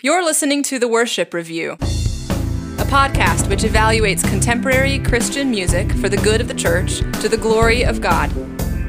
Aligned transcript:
You're 0.00 0.24
listening 0.24 0.62
to 0.62 0.78
The 0.78 0.86
Worship 0.86 1.34
Review, 1.34 1.72
a 1.72 2.86
podcast 2.86 3.48
which 3.48 3.62
evaluates 3.62 4.22
contemporary 4.22 5.00
Christian 5.00 5.50
music 5.50 5.90
for 5.94 6.08
the 6.08 6.18
good 6.18 6.40
of 6.40 6.46
the 6.46 6.54
church 6.54 7.00
to 7.20 7.28
the 7.28 7.36
glory 7.36 7.84
of 7.84 8.00
God. 8.00 8.30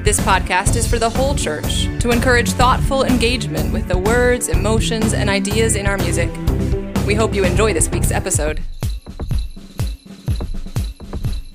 This 0.05 0.19
podcast 0.19 0.75
is 0.75 0.87
for 0.87 0.99
the 0.99 1.09
whole 1.09 1.33
church 1.33 1.85
to 2.01 2.11
encourage 2.11 2.51
thoughtful 2.51 3.05
engagement 3.05 3.73
with 3.73 3.87
the 3.87 3.97
words, 3.97 4.49
emotions, 4.49 5.15
and 5.15 5.31
ideas 5.31 5.75
in 5.75 5.87
our 5.87 5.97
music. 5.97 6.29
We 7.07 7.15
hope 7.15 7.33
you 7.33 7.43
enjoy 7.43 7.73
this 7.73 7.89
week's 7.89 8.11
episode. 8.11 8.61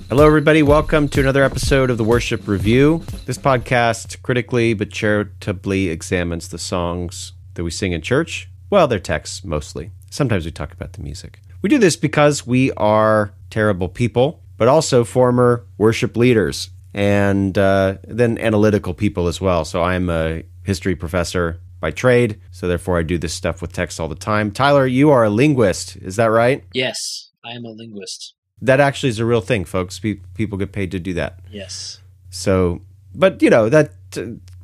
Hello, 0.08 0.26
everybody. 0.26 0.64
Welcome 0.64 1.06
to 1.10 1.20
another 1.20 1.44
episode 1.44 1.90
of 1.90 1.98
the 1.98 2.02
Worship 2.02 2.48
Review. 2.48 3.04
This 3.26 3.38
podcast 3.38 4.20
critically 4.22 4.74
but 4.74 4.90
charitably 4.90 5.90
examines 5.90 6.48
the 6.48 6.58
songs 6.58 7.34
that 7.54 7.62
we 7.62 7.70
sing 7.70 7.92
in 7.92 8.02
church. 8.02 8.48
Well, 8.74 8.88
their 8.88 8.98
texts 8.98 9.44
mostly. 9.44 9.92
Sometimes 10.10 10.44
we 10.44 10.50
talk 10.50 10.72
about 10.72 10.94
the 10.94 11.00
music. 11.00 11.38
We 11.62 11.68
do 11.68 11.78
this 11.78 11.94
because 11.94 12.44
we 12.44 12.72
are 12.72 13.32
terrible 13.48 13.88
people, 13.88 14.42
but 14.56 14.66
also 14.66 15.04
former 15.04 15.64
worship 15.78 16.16
leaders 16.16 16.70
and 16.92 17.56
uh, 17.56 17.98
then 18.02 18.36
analytical 18.36 18.92
people 18.92 19.28
as 19.28 19.40
well. 19.40 19.64
So 19.64 19.80
I'm 19.80 20.10
a 20.10 20.42
history 20.64 20.96
professor 20.96 21.60
by 21.78 21.92
trade, 21.92 22.40
so 22.50 22.66
therefore 22.66 22.98
I 22.98 23.04
do 23.04 23.16
this 23.16 23.32
stuff 23.32 23.62
with 23.62 23.72
text 23.72 24.00
all 24.00 24.08
the 24.08 24.16
time. 24.16 24.50
Tyler, 24.50 24.88
you 24.88 25.08
are 25.10 25.22
a 25.22 25.30
linguist, 25.30 25.94
is 25.98 26.16
that 26.16 26.32
right? 26.32 26.64
Yes, 26.72 27.30
I 27.44 27.52
am 27.52 27.64
a 27.64 27.70
linguist. 27.70 28.34
That 28.60 28.80
actually 28.80 29.10
is 29.10 29.20
a 29.20 29.24
real 29.24 29.40
thing, 29.40 29.64
folks. 29.64 30.00
Pe- 30.00 30.18
people 30.34 30.58
get 30.58 30.72
paid 30.72 30.90
to 30.90 30.98
do 30.98 31.14
that. 31.14 31.38
Yes. 31.48 32.00
So, 32.30 32.80
but 33.14 33.40
you 33.40 33.50
know 33.50 33.68
that 33.68 33.92
uh, 34.16 34.22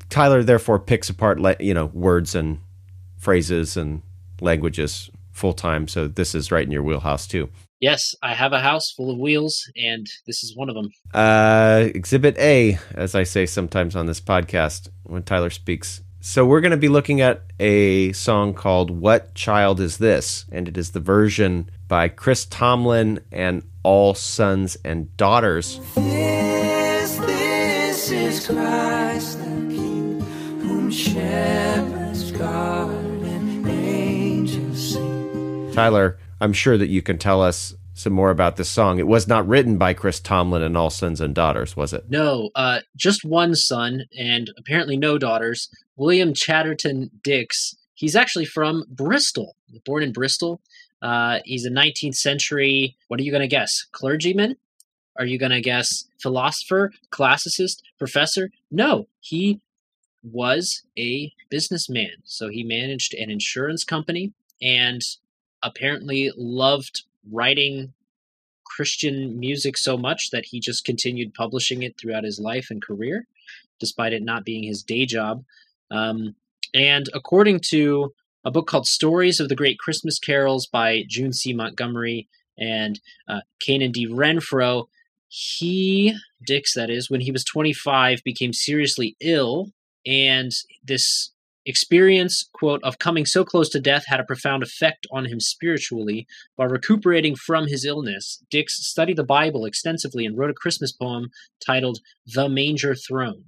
Tyler 0.09 0.42
therefore 0.42 0.80
picks 0.80 1.09
apart, 1.09 1.38
le- 1.38 1.54
you 1.60 1.74
know, 1.74 1.87
words 1.87 2.34
and 2.34 2.59
phrases 3.20 3.77
and 3.77 4.02
languages 4.41 5.10
full 5.30 5.52
time. 5.52 5.87
So 5.87 6.09
this 6.09 6.34
is 6.34 6.51
right 6.51 6.65
in 6.65 6.73
your 6.73 6.83
wheelhouse 6.83 7.27
too. 7.27 7.48
Yes, 7.80 8.15
I 8.23 8.35
have 8.35 8.52
a 8.52 8.60
house 8.60 8.90
full 8.90 9.10
of 9.10 9.18
wheels, 9.18 9.65
and 9.74 10.07
this 10.26 10.45
is 10.45 10.54
one 10.54 10.68
of 10.68 10.74
them. 10.74 10.90
Uh, 11.15 11.88
exhibit 11.95 12.37
A, 12.37 12.79
as 12.95 13.15
I 13.15 13.23
say 13.23 13.46
sometimes 13.46 13.96
on 13.96 14.04
this 14.04 14.21
podcast 14.21 14.88
when 15.04 15.23
Tyler 15.23 15.48
speaks. 15.48 16.02
So 16.21 16.45
we're 16.45 16.60
going 16.60 16.73
to 16.73 16.76
be 16.76 16.91
looking 16.91 17.23
at 17.23 17.41
a 17.59 18.13
song 18.13 18.52
called 18.52 18.91
"What 18.91 19.35
Child 19.35 19.80
Is 19.80 19.96
This," 19.96 20.45
and 20.52 20.68
it 20.68 20.76
is 20.76 20.91
the 20.91 21.01
version 21.01 21.71
by 21.88 22.09
Chris 22.09 22.45
Tomlin 22.45 23.21
and 23.32 23.63
All 23.82 24.13
Sons 24.13 24.76
and 24.85 25.16
Daughters. 25.16 25.80
This, 25.95 27.16
this 27.16 28.10
is 28.10 28.46
Christ 28.46 29.38
the 29.38 29.45
King, 29.46 30.21
whom 30.60 30.91
shepherds 30.91 32.30
guard 32.32 32.91
and 32.91 32.91
angels 32.91 32.91
sing. 32.91 32.99
Tyler, 35.80 36.18
I'm 36.42 36.52
sure 36.52 36.76
that 36.76 36.88
you 36.88 37.00
can 37.00 37.16
tell 37.16 37.40
us 37.40 37.74
some 37.95 38.12
more 38.12 38.30
about 38.30 38.56
this 38.56 38.68
song. 38.68 38.98
It 38.98 39.06
was 39.06 39.26
not 39.26 39.48
written 39.48 39.78
by 39.78 39.95
Chris 39.95 40.20
Tomlin 40.20 40.62
and 40.62 40.76
All 40.76 40.90
Sons 40.90 41.23
and 41.23 41.34
Daughters, 41.34 41.74
was 41.74 41.95
it? 41.95 42.04
No, 42.10 42.50
uh, 42.54 42.80
just 42.96 43.24
one 43.24 43.54
son, 43.54 44.04
and 44.18 44.51
apparently 44.58 44.98
no 44.98 45.16
daughters. 45.16 45.70
William 45.96 46.34
Chatterton 46.34 47.10
Dix. 47.23 47.74
He's 47.95 48.14
actually 48.14 48.45
from 48.45 48.84
Bristol, 48.90 49.56
born 49.86 50.02
in 50.02 50.12
Bristol. 50.12 50.60
Uh, 51.01 51.38
he's 51.46 51.64
a 51.64 51.70
19th 51.70 52.16
century, 52.16 52.95
what 53.08 53.18
are 53.18 53.23
you 53.23 53.30
going 53.30 53.40
to 53.40 53.48
guess? 53.48 53.86
Clergyman? 53.92 54.56
Are 55.18 55.24
you 55.24 55.38
going 55.38 55.52
to 55.52 55.62
guess 55.62 56.04
philosopher, 56.20 56.92
classicist, 57.10 57.80
professor? 57.98 58.51
No, 58.70 59.08
he 59.20 59.62
was 60.23 60.82
a 60.98 61.32
businessman. 61.48 62.16
So 62.24 62.51
he 62.51 62.64
managed 62.64 63.14
an 63.14 63.30
insurance 63.30 63.82
company 63.82 64.34
and 64.60 65.00
apparently 65.62 66.31
loved 66.37 67.03
writing 67.31 67.93
Christian 68.65 69.39
music 69.39 69.77
so 69.77 69.97
much 69.97 70.31
that 70.31 70.47
he 70.47 70.61
just 70.61 70.84
continued 70.84 71.34
publishing 71.34 71.83
it 71.83 71.99
throughout 71.99 72.25
his 72.25 72.38
life 72.38 72.69
and 72.71 72.82
career, 72.82 73.26
despite 73.78 74.12
it 74.12 74.22
not 74.22 74.44
being 74.44 74.62
his 74.62 74.82
day 74.82 75.06
job. 75.06 75.44
Um, 75.91 76.37
and 76.72 77.09
according 77.12 77.60
to 77.70 78.15
a 78.44 78.50
book 78.50 78.66
called 78.66 78.87
Stories 78.87 79.41
of 79.41 79.49
the 79.49 79.56
Great 79.56 79.78
Christmas 79.78 80.19
Carols 80.19 80.66
by 80.66 81.04
June 81.06 81.32
C. 81.32 81.53
Montgomery 81.53 82.28
and 82.59 83.00
uh, 83.28 83.41
Kanan 83.62 83.93
D. 83.93 84.06
Renfro, 84.06 84.87
he, 85.28 86.16
Dix, 86.44 86.75
that 86.75 86.91
is, 86.91 87.10
when 87.10 87.20
he 87.20 87.31
was 87.31 87.44
25, 87.44 88.22
became 88.25 88.53
seriously 88.53 89.16
ill. 89.20 89.72
And 90.06 90.53
this 90.82 91.31
experience, 91.70 92.50
quote, 92.53 92.82
of 92.84 92.98
coming 92.98 93.25
so 93.25 93.44
close 93.44 93.70
to 93.70 93.81
death 93.81 94.04
had 94.06 94.20
a 94.20 94.25
profound 94.25 94.62
effect 94.62 95.06
on 95.10 95.25
him 95.25 95.41
spiritually. 95.41 96.26
While 96.56 96.69
recuperating 96.69 97.34
from 97.34 97.69
his 97.69 97.86
illness, 97.86 98.44
Dix 98.50 98.86
studied 98.86 99.16
the 99.16 99.25
Bible 99.25 99.64
extensively 99.64 100.26
and 100.26 100.36
wrote 100.36 100.50
a 100.50 100.54
Christmas 100.54 100.92
poem 100.92 101.31
titled 101.64 102.00
The 102.26 102.50
Manger 102.50 102.94
Throne. 102.94 103.44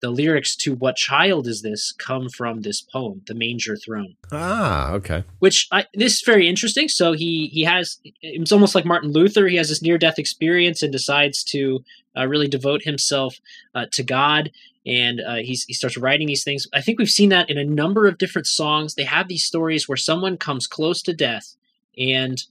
The 0.00 0.10
lyrics 0.10 0.54
to 0.56 0.74
What 0.74 0.96
Child 0.96 1.46
Is 1.48 1.62
This 1.62 1.92
come 1.92 2.28
from 2.28 2.62
this 2.62 2.80
poem, 2.80 3.22
The 3.26 3.34
Manger 3.34 3.76
Throne 3.76 4.16
Ah, 4.30 4.92
okay. 4.92 5.24
which 5.40 5.66
I, 5.72 5.86
this 5.94 6.14
is 6.14 6.22
very 6.22 6.48
interesting. 6.48 6.88
So 6.88 7.12
he 7.12 7.48
he 7.48 7.64
has 7.64 7.98
it's 8.22 8.52
almost 8.52 8.74
like 8.74 8.84
Martin 8.84 9.12
Luther. 9.12 9.48
He 9.48 9.56
has 9.56 9.68
this 9.68 9.82
near 9.82 9.98
death 9.98 10.18
experience 10.18 10.82
and 10.82 10.92
decides 10.92 11.42
to 11.44 11.84
uh, 12.16 12.26
really 12.26 12.48
devote 12.48 12.82
himself 12.82 13.38
uh, 13.74 13.86
to 13.92 14.02
God. 14.02 14.50
And 14.86 15.20
uh, 15.20 15.36
he's, 15.36 15.64
he 15.64 15.74
starts 15.74 15.98
writing 15.98 16.26
these 16.26 16.44
things. 16.44 16.66
I 16.72 16.80
think 16.80 16.98
we've 16.98 17.10
seen 17.10 17.28
that 17.28 17.50
in 17.50 17.58
a 17.58 17.64
number 17.64 18.06
of 18.06 18.16
different 18.16 18.46
songs. 18.46 18.94
They 18.94 19.04
have 19.04 19.28
these 19.28 19.44
stories 19.44 19.86
where 19.86 19.96
someone 19.96 20.38
comes 20.38 20.66
close 20.66 21.02
to 21.02 21.12
death 21.12 21.56
and 21.98 22.42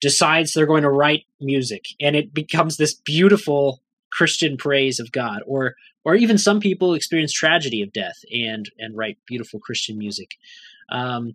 decides 0.00 0.52
they're 0.52 0.66
going 0.66 0.82
to 0.82 0.90
write 0.90 1.24
music, 1.40 1.86
and 1.98 2.14
it 2.14 2.34
becomes 2.34 2.76
this 2.76 2.94
beautiful 2.94 3.80
Christian 4.14 4.56
praise 4.56 5.00
of 5.00 5.12
God. 5.12 5.40
Or 5.46 5.74
or 6.04 6.14
even 6.14 6.38
some 6.38 6.60
people 6.60 6.94
experience 6.94 7.32
tragedy 7.32 7.82
of 7.82 7.92
death 7.92 8.16
and 8.32 8.70
and 8.78 8.96
write 8.96 9.18
beautiful 9.26 9.60
Christian 9.60 9.98
music. 9.98 10.36
Um, 10.90 11.34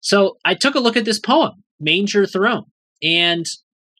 so 0.00 0.38
I 0.44 0.54
took 0.54 0.74
a 0.74 0.80
look 0.80 0.96
at 0.96 1.04
this 1.04 1.18
poem, 1.18 1.62
Manger 1.78 2.26
Throne, 2.26 2.66
and 3.02 3.46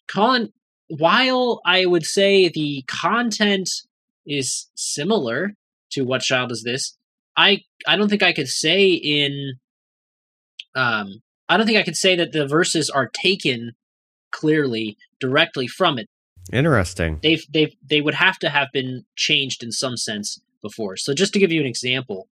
Colin. 0.08 0.52
While 0.88 1.60
I 1.64 1.86
would 1.86 2.04
say 2.04 2.48
the 2.48 2.82
content 2.88 3.68
is 4.26 4.68
similar 4.74 5.54
to 5.92 6.02
what 6.02 6.22
child 6.22 6.50
is 6.50 6.64
this, 6.64 6.96
I 7.36 7.60
I 7.86 7.96
don't 7.96 8.08
think 8.08 8.22
I 8.22 8.32
could 8.32 8.48
say 8.48 8.88
in 8.88 9.54
um 10.74 11.22
I 11.48 11.56
don't 11.56 11.66
think 11.66 11.78
I 11.78 11.82
could 11.82 11.96
say 11.96 12.16
that 12.16 12.32
the 12.32 12.46
verses 12.46 12.88
are 12.90 13.08
taken 13.12 13.72
clearly 14.32 14.96
directly 15.20 15.66
from 15.66 15.98
it 15.98 16.08
Interesting. 16.52 17.18
they've 17.22 17.44
they 17.52 17.76
they 17.86 18.00
would 18.00 18.14
have 18.14 18.38
to 18.40 18.50
have 18.50 18.68
been 18.72 19.04
changed 19.16 19.62
in 19.62 19.72
some 19.72 19.96
sense 19.96 20.40
before. 20.62 20.96
So 20.96 21.14
just 21.14 21.32
to 21.32 21.38
give 21.38 21.52
you 21.52 21.60
an 21.60 21.66
example, 21.66 22.28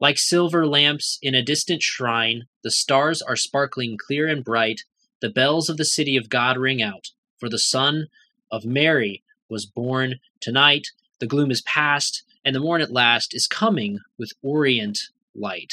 like 0.00 0.18
silver 0.18 0.66
lamps 0.66 1.18
in 1.22 1.34
a 1.34 1.42
distant 1.42 1.82
shrine, 1.82 2.46
the 2.62 2.70
stars 2.70 3.22
are 3.22 3.36
sparkling 3.36 3.96
clear 3.96 4.28
and 4.28 4.44
bright. 4.44 4.82
The 5.20 5.30
bells 5.30 5.68
of 5.68 5.76
the 5.76 5.84
city 5.84 6.16
of 6.16 6.28
God 6.28 6.58
ring 6.58 6.82
out, 6.82 7.10
for 7.38 7.48
the 7.48 7.58
Son 7.58 8.08
of 8.50 8.64
Mary 8.64 9.22
was 9.48 9.66
born 9.66 10.16
tonight. 10.40 10.88
The 11.20 11.28
gloom 11.28 11.52
is 11.52 11.62
past, 11.62 12.24
and 12.44 12.56
the 12.56 12.60
morn 12.60 12.82
at 12.82 12.90
last 12.90 13.32
is 13.32 13.46
coming 13.46 14.00
with 14.18 14.32
orient 14.42 14.98
light. 15.36 15.72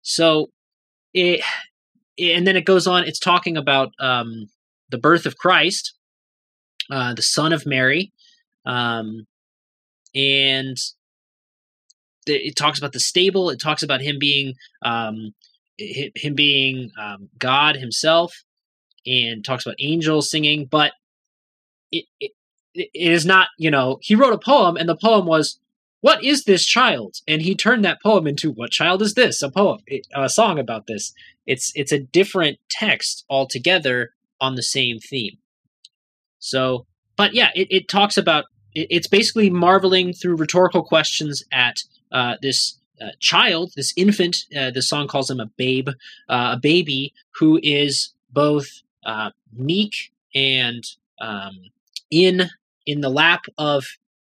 So, 0.00 0.48
it, 1.12 1.44
and 2.18 2.46
then 2.46 2.56
it 2.56 2.64
goes 2.64 2.86
on. 2.86 3.04
It's 3.04 3.18
talking 3.18 3.58
about 3.58 3.92
um, 4.00 4.48
the 4.90 4.96
birth 4.96 5.26
of 5.26 5.36
Christ, 5.36 5.92
uh, 6.90 7.14
the 7.14 7.22
son 7.22 7.52
of 7.52 7.66
Mary, 7.66 8.12
um, 8.64 9.26
and 10.14 10.76
the, 12.26 12.34
it 12.34 12.56
talks 12.56 12.78
about 12.78 12.92
the 12.92 13.00
stable. 13.00 13.50
It 13.50 13.60
talks 13.60 13.82
about 13.82 14.00
him 14.00 14.18
being 14.18 14.54
um, 14.84 15.34
him 15.78 16.34
being 16.34 16.90
um, 17.00 17.28
God 17.38 17.76
himself, 17.76 18.44
and 19.06 19.44
talks 19.44 19.66
about 19.66 19.76
angels 19.80 20.30
singing. 20.30 20.66
But 20.66 20.92
it, 21.92 22.04
it 22.20 22.32
it 22.74 22.90
is 22.94 23.26
not. 23.26 23.48
You 23.58 23.70
know, 23.70 23.98
he 24.02 24.14
wrote 24.14 24.34
a 24.34 24.38
poem, 24.38 24.76
and 24.76 24.88
the 24.88 24.96
poem 24.96 25.26
was. 25.26 25.58
What 26.00 26.22
is 26.22 26.44
this 26.44 26.64
child? 26.64 27.16
And 27.26 27.42
he 27.42 27.56
turned 27.56 27.84
that 27.84 28.00
poem 28.00 28.28
into 28.28 28.52
"What 28.52 28.70
child 28.70 29.02
is 29.02 29.14
this?" 29.14 29.42
A 29.42 29.50
poem, 29.50 29.80
a 30.14 30.28
song 30.28 30.58
about 30.60 30.86
this. 30.86 31.12
It's 31.44 31.72
it's 31.74 31.90
a 31.90 31.98
different 31.98 32.58
text 32.70 33.24
altogether 33.28 34.12
on 34.40 34.54
the 34.54 34.62
same 34.62 35.00
theme. 35.00 35.38
So, 36.38 36.86
but 37.16 37.34
yeah, 37.34 37.50
it, 37.54 37.68
it 37.70 37.88
talks 37.88 38.16
about 38.16 38.44
it, 38.74 38.86
it's 38.90 39.08
basically 39.08 39.50
marveling 39.50 40.12
through 40.12 40.36
rhetorical 40.36 40.82
questions 40.82 41.42
at 41.52 41.78
uh, 42.12 42.36
this 42.42 42.78
uh, 43.00 43.10
child, 43.20 43.72
this 43.76 43.92
infant. 43.96 44.36
Uh, 44.56 44.70
the 44.70 44.82
song 44.82 45.08
calls 45.08 45.30
him 45.30 45.40
a 45.40 45.46
babe, 45.46 45.88
uh, 46.28 46.54
a 46.56 46.58
baby 46.60 47.12
who 47.38 47.60
is 47.62 48.12
both 48.30 48.66
uh, 49.04 49.30
meek 49.52 50.12
and 50.34 50.84
um, 51.20 51.58
in 52.10 52.48
in 52.86 53.00
the 53.00 53.10
lap 53.10 53.44
of 53.58 53.84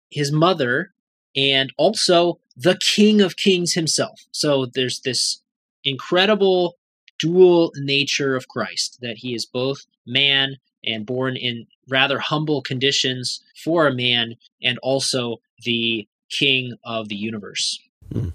his 0.10 0.32
mother, 0.32 0.92
and 1.36 1.72
also 1.78 2.40
the 2.58 2.78
King 2.78 3.22
of 3.22 3.38
Kings 3.38 3.74
himself. 3.74 4.20
So 4.32 4.66
there's 4.66 5.00
this 5.02 5.42
incredible 5.84 6.76
dual 7.20 7.72
nature 7.76 8.36
of 8.36 8.48
Christ, 8.48 9.00
that 9.02 9.18
he 9.18 9.34
is 9.34 9.46
both 9.46 9.86
man 10.06 10.58
and 10.84 11.06
born 11.06 11.36
in 11.36 11.68
rather 11.90 12.20
humble 12.20 12.62
conditions 12.62 13.42
for 13.64 13.88
a 13.88 13.94
man, 13.94 14.36
and 14.64 14.78
also 14.80 15.38
the 15.64 16.08
king 16.30 16.76
of 16.84 17.10
the 17.10 17.16
universe. 17.16 17.80
Hmm. 18.12 18.30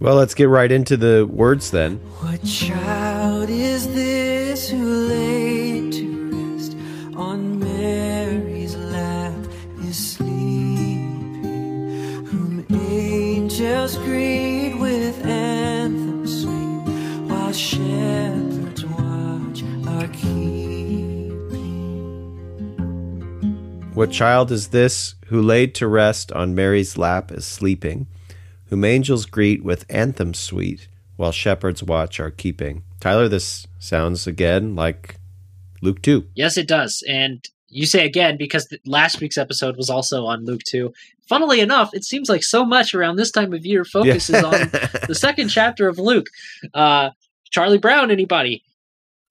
Well, 0.00 0.16
let's 0.16 0.34
get 0.34 0.48
right 0.48 0.72
into 0.72 0.96
the 0.96 1.26
words 1.30 1.70
then. 1.70 1.98
What 2.18 2.42
child 2.42 3.48
is 3.48 3.86
this 3.94 4.68
who 4.68 5.06
laid 5.06 5.61
What 23.94 24.10
child 24.10 24.50
is 24.50 24.68
this 24.68 25.16
who 25.26 25.42
laid 25.42 25.74
to 25.74 25.86
rest 25.86 26.32
on 26.32 26.54
Mary's 26.54 26.96
lap 26.96 27.30
is 27.30 27.44
sleeping, 27.44 28.06
whom 28.70 28.84
angels 28.84 29.26
greet 29.26 29.62
with 29.62 29.84
anthems 29.90 30.38
sweet, 30.38 30.88
while 31.16 31.30
shepherds 31.30 31.82
watch 31.82 32.18
are 32.18 32.30
keeping? 32.30 32.84
Tyler, 33.00 33.28
this 33.28 33.66
sounds 33.78 34.26
again 34.26 34.74
like 34.74 35.16
Luke 35.82 36.00
2. 36.00 36.26
Yes, 36.34 36.56
it 36.56 36.66
does. 36.66 37.04
And 37.06 37.46
you 37.68 37.84
say 37.84 38.06
again 38.06 38.38
because 38.38 38.66
th- 38.66 38.80
last 38.86 39.20
week's 39.20 39.36
episode 39.36 39.76
was 39.76 39.90
also 39.90 40.24
on 40.24 40.46
Luke 40.46 40.62
2. 40.64 40.90
Funnily 41.28 41.60
enough, 41.60 41.92
it 41.92 42.04
seems 42.04 42.30
like 42.30 42.42
so 42.42 42.64
much 42.64 42.94
around 42.94 43.16
this 43.16 43.30
time 43.30 43.52
of 43.52 43.66
year 43.66 43.84
focuses 43.84 44.42
on 44.42 44.52
the 45.06 45.14
second 45.14 45.48
chapter 45.48 45.86
of 45.86 45.98
Luke. 45.98 46.28
Uh, 46.72 47.10
Charlie 47.50 47.78
Brown, 47.78 48.10
anybody? 48.10 48.62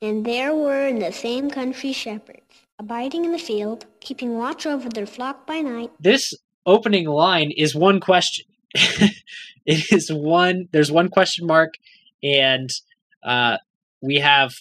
And 0.03 0.23
there 0.23 0.53
were 0.53 0.87
in 0.87 0.99
the 0.99 1.11
same 1.11 1.49
country 1.49 1.93
shepherds, 1.93 2.50
abiding 2.81 3.25
in 3.25 3.31
the 3.31 3.37
field, 3.37 3.85
keeping 3.99 4.35
watch 4.35 4.65
over 4.65 4.89
their 4.89 5.05
flock 5.05 5.45
by 5.45 5.61
night. 5.61 5.91
This 5.99 6.33
opening 6.65 7.07
line 7.07 7.51
is 7.51 7.75
one 7.75 7.99
question. 7.99 8.45
it 8.73 9.91
is 9.91 10.11
one, 10.11 10.67
there's 10.71 10.91
one 10.91 11.07
question 11.07 11.45
mark, 11.45 11.75
and 12.23 12.71
uh, 13.23 13.57
we 14.01 14.15
have, 14.15 14.55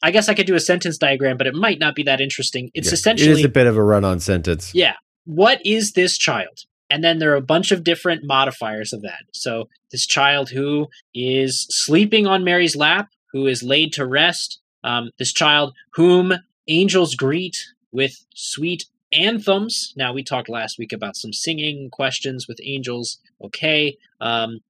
I 0.00 0.12
guess 0.12 0.28
I 0.28 0.34
could 0.34 0.46
do 0.46 0.54
a 0.54 0.60
sentence 0.60 0.96
diagram, 0.96 1.36
but 1.36 1.48
it 1.48 1.54
might 1.56 1.80
not 1.80 1.96
be 1.96 2.04
that 2.04 2.20
interesting. 2.20 2.70
It's 2.72 2.88
Yeah. 2.88 2.94
essentially. 2.94 3.30
It 3.32 3.38
is 3.40 3.44
a 3.44 3.48
bit 3.48 3.66
of 3.66 3.76
a 3.76 3.82
run 3.82 4.04
on 4.04 4.20
sentence. 4.20 4.72
Yeah. 4.72 4.94
What 5.24 5.60
is 5.66 5.92
this 5.92 6.16
child? 6.16 6.60
And 6.88 7.02
then 7.02 7.18
there 7.18 7.32
are 7.32 7.36
a 7.36 7.40
bunch 7.42 7.72
of 7.72 7.82
different 7.82 8.22
modifiers 8.22 8.92
of 8.92 9.02
that. 9.02 9.24
So 9.32 9.68
this 9.90 10.06
child 10.06 10.50
who 10.50 10.86
is 11.16 11.66
sleeping 11.68 12.28
on 12.28 12.44
Mary's 12.44 12.76
lap, 12.76 13.08
who 13.32 13.48
is 13.48 13.64
laid 13.64 13.92
to 13.94 14.06
rest, 14.06 14.60
um, 14.84 15.10
this 15.18 15.32
child 15.32 15.74
whom 15.94 16.34
angels 16.68 17.14
greet 17.14 17.56
with 17.92 18.24
sweet 18.34 18.86
anthems. 19.12 19.94
Now 19.96 20.12
we 20.12 20.22
talked 20.22 20.48
last 20.48 20.78
week 20.78 20.92
about 20.92 21.16
some 21.16 21.32
singing 21.32 21.88
questions 21.90 22.46
with 22.48 22.58
angels. 22.62 23.18
Okay. 23.42 23.96
Um, 24.20 24.60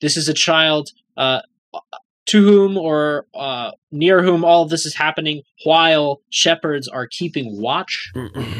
this 0.00 0.16
is 0.16 0.28
a 0.28 0.34
child 0.34 0.90
uh, 1.16 1.40
to 2.26 2.44
whom 2.44 2.78
or 2.78 3.26
uh, 3.34 3.72
near 3.90 4.22
whom 4.22 4.44
all 4.44 4.62
of 4.62 4.70
this 4.70 4.86
is 4.86 4.94
happening 4.94 5.42
while 5.64 6.20
shepherds 6.30 6.86
are 6.86 7.06
keeping 7.06 7.60
watch 7.60 8.12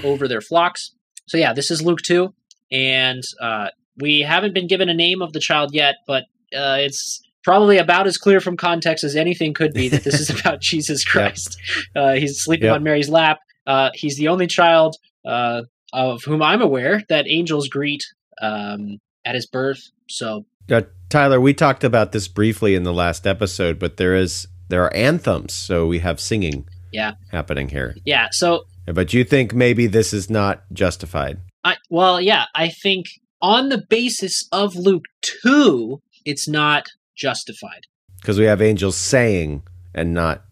over 0.04 0.26
their 0.26 0.40
flocks. 0.40 0.92
So 1.26 1.36
yeah, 1.36 1.52
this 1.52 1.70
is 1.70 1.80
Luke 1.80 2.02
two, 2.02 2.34
and 2.72 3.22
uh, 3.40 3.68
we 3.96 4.20
haven't 4.20 4.54
been 4.54 4.66
given 4.66 4.88
a 4.88 4.94
name 4.94 5.22
of 5.22 5.32
the 5.32 5.40
child 5.40 5.72
yet, 5.72 5.96
but 6.06 6.24
uh, 6.52 6.78
it's 6.80 7.22
probably 7.44 7.78
about 7.78 8.06
as 8.06 8.18
clear 8.18 8.40
from 8.40 8.56
context 8.56 9.04
as 9.04 9.16
anything 9.16 9.54
could 9.54 9.72
be 9.72 9.88
that 9.88 10.04
this 10.04 10.20
is 10.20 10.30
about 10.40 10.60
Jesus 10.60 11.04
Christ. 11.04 11.58
Uh, 11.96 12.12
he's 12.14 12.42
sleeping 12.42 12.66
Yep. 12.66 12.76
on 12.76 12.82
Mary's 12.84 13.08
lap. 13.08 13.38
Uh, 13.66 13.90
he's 13.94 14.16
the 14.16 14.28
only 14.28 14.46
child 14.46 14.96
uh, 15.26 15.62
of 15.92 16.22
whom 16.24 16.42
I'm 16.42 16.62
aware 16.62 17.02
that 17.08 17.26
angels 17.28 17.68
greet 17.68 18.02
um, 18.42 18.98
at 19.24 19.34
his 19.34 19.46
birth. 19.46 19.82
So 20.08 20.44
Uh, 20.70 20.82
Tyler, 21.08 21.40
we 21.40 21.52
talked 21.54 21.84
about 21.84 22.12
this 22.12 22.28
briefly 22.28 22.74
in 22.74 22.84
the 22.84 22.92
last 22.92 23.26
episode, 23.26 23.78
but 23.78 23.96
there 23.96 24.14
is 24.14 24.46
there 24.68 24.84
are 24.84 24.94
anthems, 24.94 25.52
so 25.52 25.86
we 25.88 25.98
have 25.98 26.20
singing 26.20 26.66
Yeah. 26.92 27.14
happening 27.32 27.68
here. 27.70 27.96
yeah, 28.04 28.28
so 28.30 28.64
But 28.86 29.12
you 29.12 29.24
think 29.24 29.52
maybe 29.54 29.86
this 29.88 30.12
is 30.12 30.30
not 30.30 30.62
justified. 30.72 31.38
I 31.64 31.76
well, 31.90 32.20
yeah, 32.20 32.44
I 32.54 32.68
think 32.68 33.06
on 33.42 33.68
the 33.68 33.82
basis 33.88 34.46
of 34.52 34.74
Luke 34.76 35.04
two, 35.20 36.00
it's 36.24 36.46
not 36.48 36.86
justified. 37.20 37.86
Because 38.20 38.38
we 38.38 38.44
have 38.44 38.62
angels 38.62 38.96
saying 38.96 39.62
and 39.94 40.14
not 40.14 40.42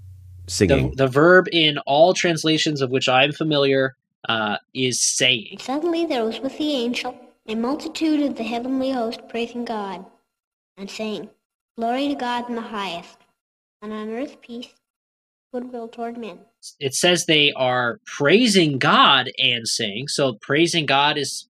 singing. 0.47 0.91
The, 0.91 1.05
the 1.05 1.09
verb 1.09 1.47
in 1.53 1.79
all 1.79 2.15
translations 2.15 2.81
of 2.81 2.91
which 2.91 3.09
I'm 3.09 3.33
familiar 3.33 3.97
uh, 4.29 4.57
is 4.75 5.01
saying. 5.01 5.49
And 5.53 5.61
suddenly 5.61 6.07
there 6.07 6.25
was 6.25 6.41
with 6.41 6.59
the 6.59 6.73
angel 6.73 7.19
a 7.49 7.55
multitude 7.55 8.21
of 8.21 8.37
the 8.37 8.45
heavenly 8.45 8.91
host 8.91 9.23
praising 9.29 9.65
God, 9.65 10.05
and 10.77 10.91
saying, 10.91 11.31
Glory 11.77 12.09
to 12.09 12.15
God 12.15 12.49
in 12.49 12.55
the 12.55 12.61
highest, 12.61 13.17
and 13.81 13.93
on 13.93 14.11
earth 14.11 14.41
peace, 14.43 14.69
goodwill 15.53 15.89
toward 15.89 16.19
men. 16.19 16.41
It 16.79 16.95
says 16.95 17.25
they 17.25 17.53
are 17.53 18.01
praising 18.05 18.79
God 18.79 19.31
and 19.39 19.67
saying. 19.67 20.09
So 20.09 20.35
praising 20.35 20.85
God 20.85 21.17
is 21.17 21.49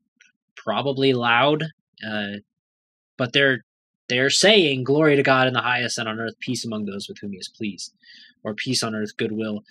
probably 0.56 1.14
loud, 1.14 1.64
uh, 2.06 2.36
but 3.16 3.32
they're 3.32 3.64
they're 4.08 4.30
saying 4.30 4.84
glory 4.84 5.16
to 5.16 5.22
God 5.22 5.46
in 5.46 5.54
the 5.54 5.60
highest 5.60 5.98
and 5.98 6.08
on 6.08 6.20
earth 6.20 6.38
peace 6.40 6.64
among 6.64 6.84
those 6.84 7.08
with 7.08 7.18
whom 7.18 7.32
He 7.32 7.38
is 7.38 7.48
pleased, 7.48 7.94
or 8.42 8.54
peace 8.54 8.82
on 8.82 8.94
earth 8.94 9.16
goodwill 9.16 9.64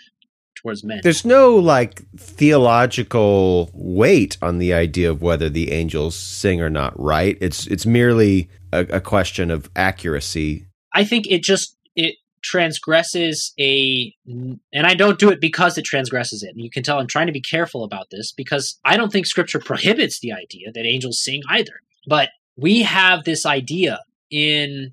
towards 0.55 0.83
men. 0.83 0.99
There's 1.03 1.25
no 1.25 1.55
like 1.55 2.01
theological 2.17 3.69
weight 3.73 4.37
on 4.41 4.57
the 4.57 4.73
idea 4.73 5.09
of 5.09 5.21
whether 5.21 5.49
the 5.49 5.71
angels 5.71 6.15
sing 6.15 6.61
or 6.61 6.69
not, 6.69 6.99
right? 6.99 7.37
It's 7.39 7.67
it's 7.67 7.85
merely 7.85 8.49
a, 8.73 8.81
a 8.81 9.01
question 9.01 9.51
of 9.51 9.69
accuracy. 9.75 10.65
I 10.93 11.03
think 11.03 11.27
it 11.27 11.43
just 11.43 11.77
it 11.95 12.15
transgresses 12.43 13.53
a 13.59 14.13
and 14.25 14.59
I 14.73 14.93
don't 14.93 15.19
do 15.19 15.29
it 15.29 15.41
because 15.41 15.77
it 15.77 15.85
transgresses 15.85 16.43
it. 16.43 16.49
And 16.49 16.61
you 16.61 16.69
can 16.69 16.83
tell 16.83 16.99
I'm 16.99 17.07
trying 17.07 17.27
to 17.27 17.33
be 17.33 17.41
careful 17.41 17.83
about 17.83 18.09
this 18.11 18.31
because 18.31 18.79
I 18.83 18.97
don't 18.97 19.11
think 19.11 19.25
scripture 19.25 19.59
prohibits 19.59 20.19
the 20.19 20.33
idea 20.33 20.71
that 20.73 20.85
angels 20.85 21.21
sing 21.21 21.41
either. 21.49 21.81
But 22.07 22.29
we 22.55 22.83
have 22.83 23.23
this 23.23 23.45
idea 23.45 23.99
in 24.29 24.91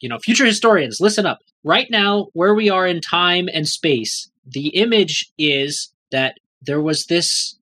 you 0.00 0.08
know 0.08 0.18
future 0.18 0.46
historians 0.46 1.00
listen 1.00 1.26
up. 1.26 1.40
Right 1.64 1.88
now 1.90 2.28
where 2.32 2.54
we 2.54 2.70
are 2.70 2.86
in 2.86 3.00
time 3.00 3.48
and 3.52 3.68
space, 3.68 4.30
the 4.46 4.68
image 4.68 5.30
is 5.38 5.92
that 6.10 6.38
there 6.60 6.80
was 6.80 7.06
this 7.06 7.56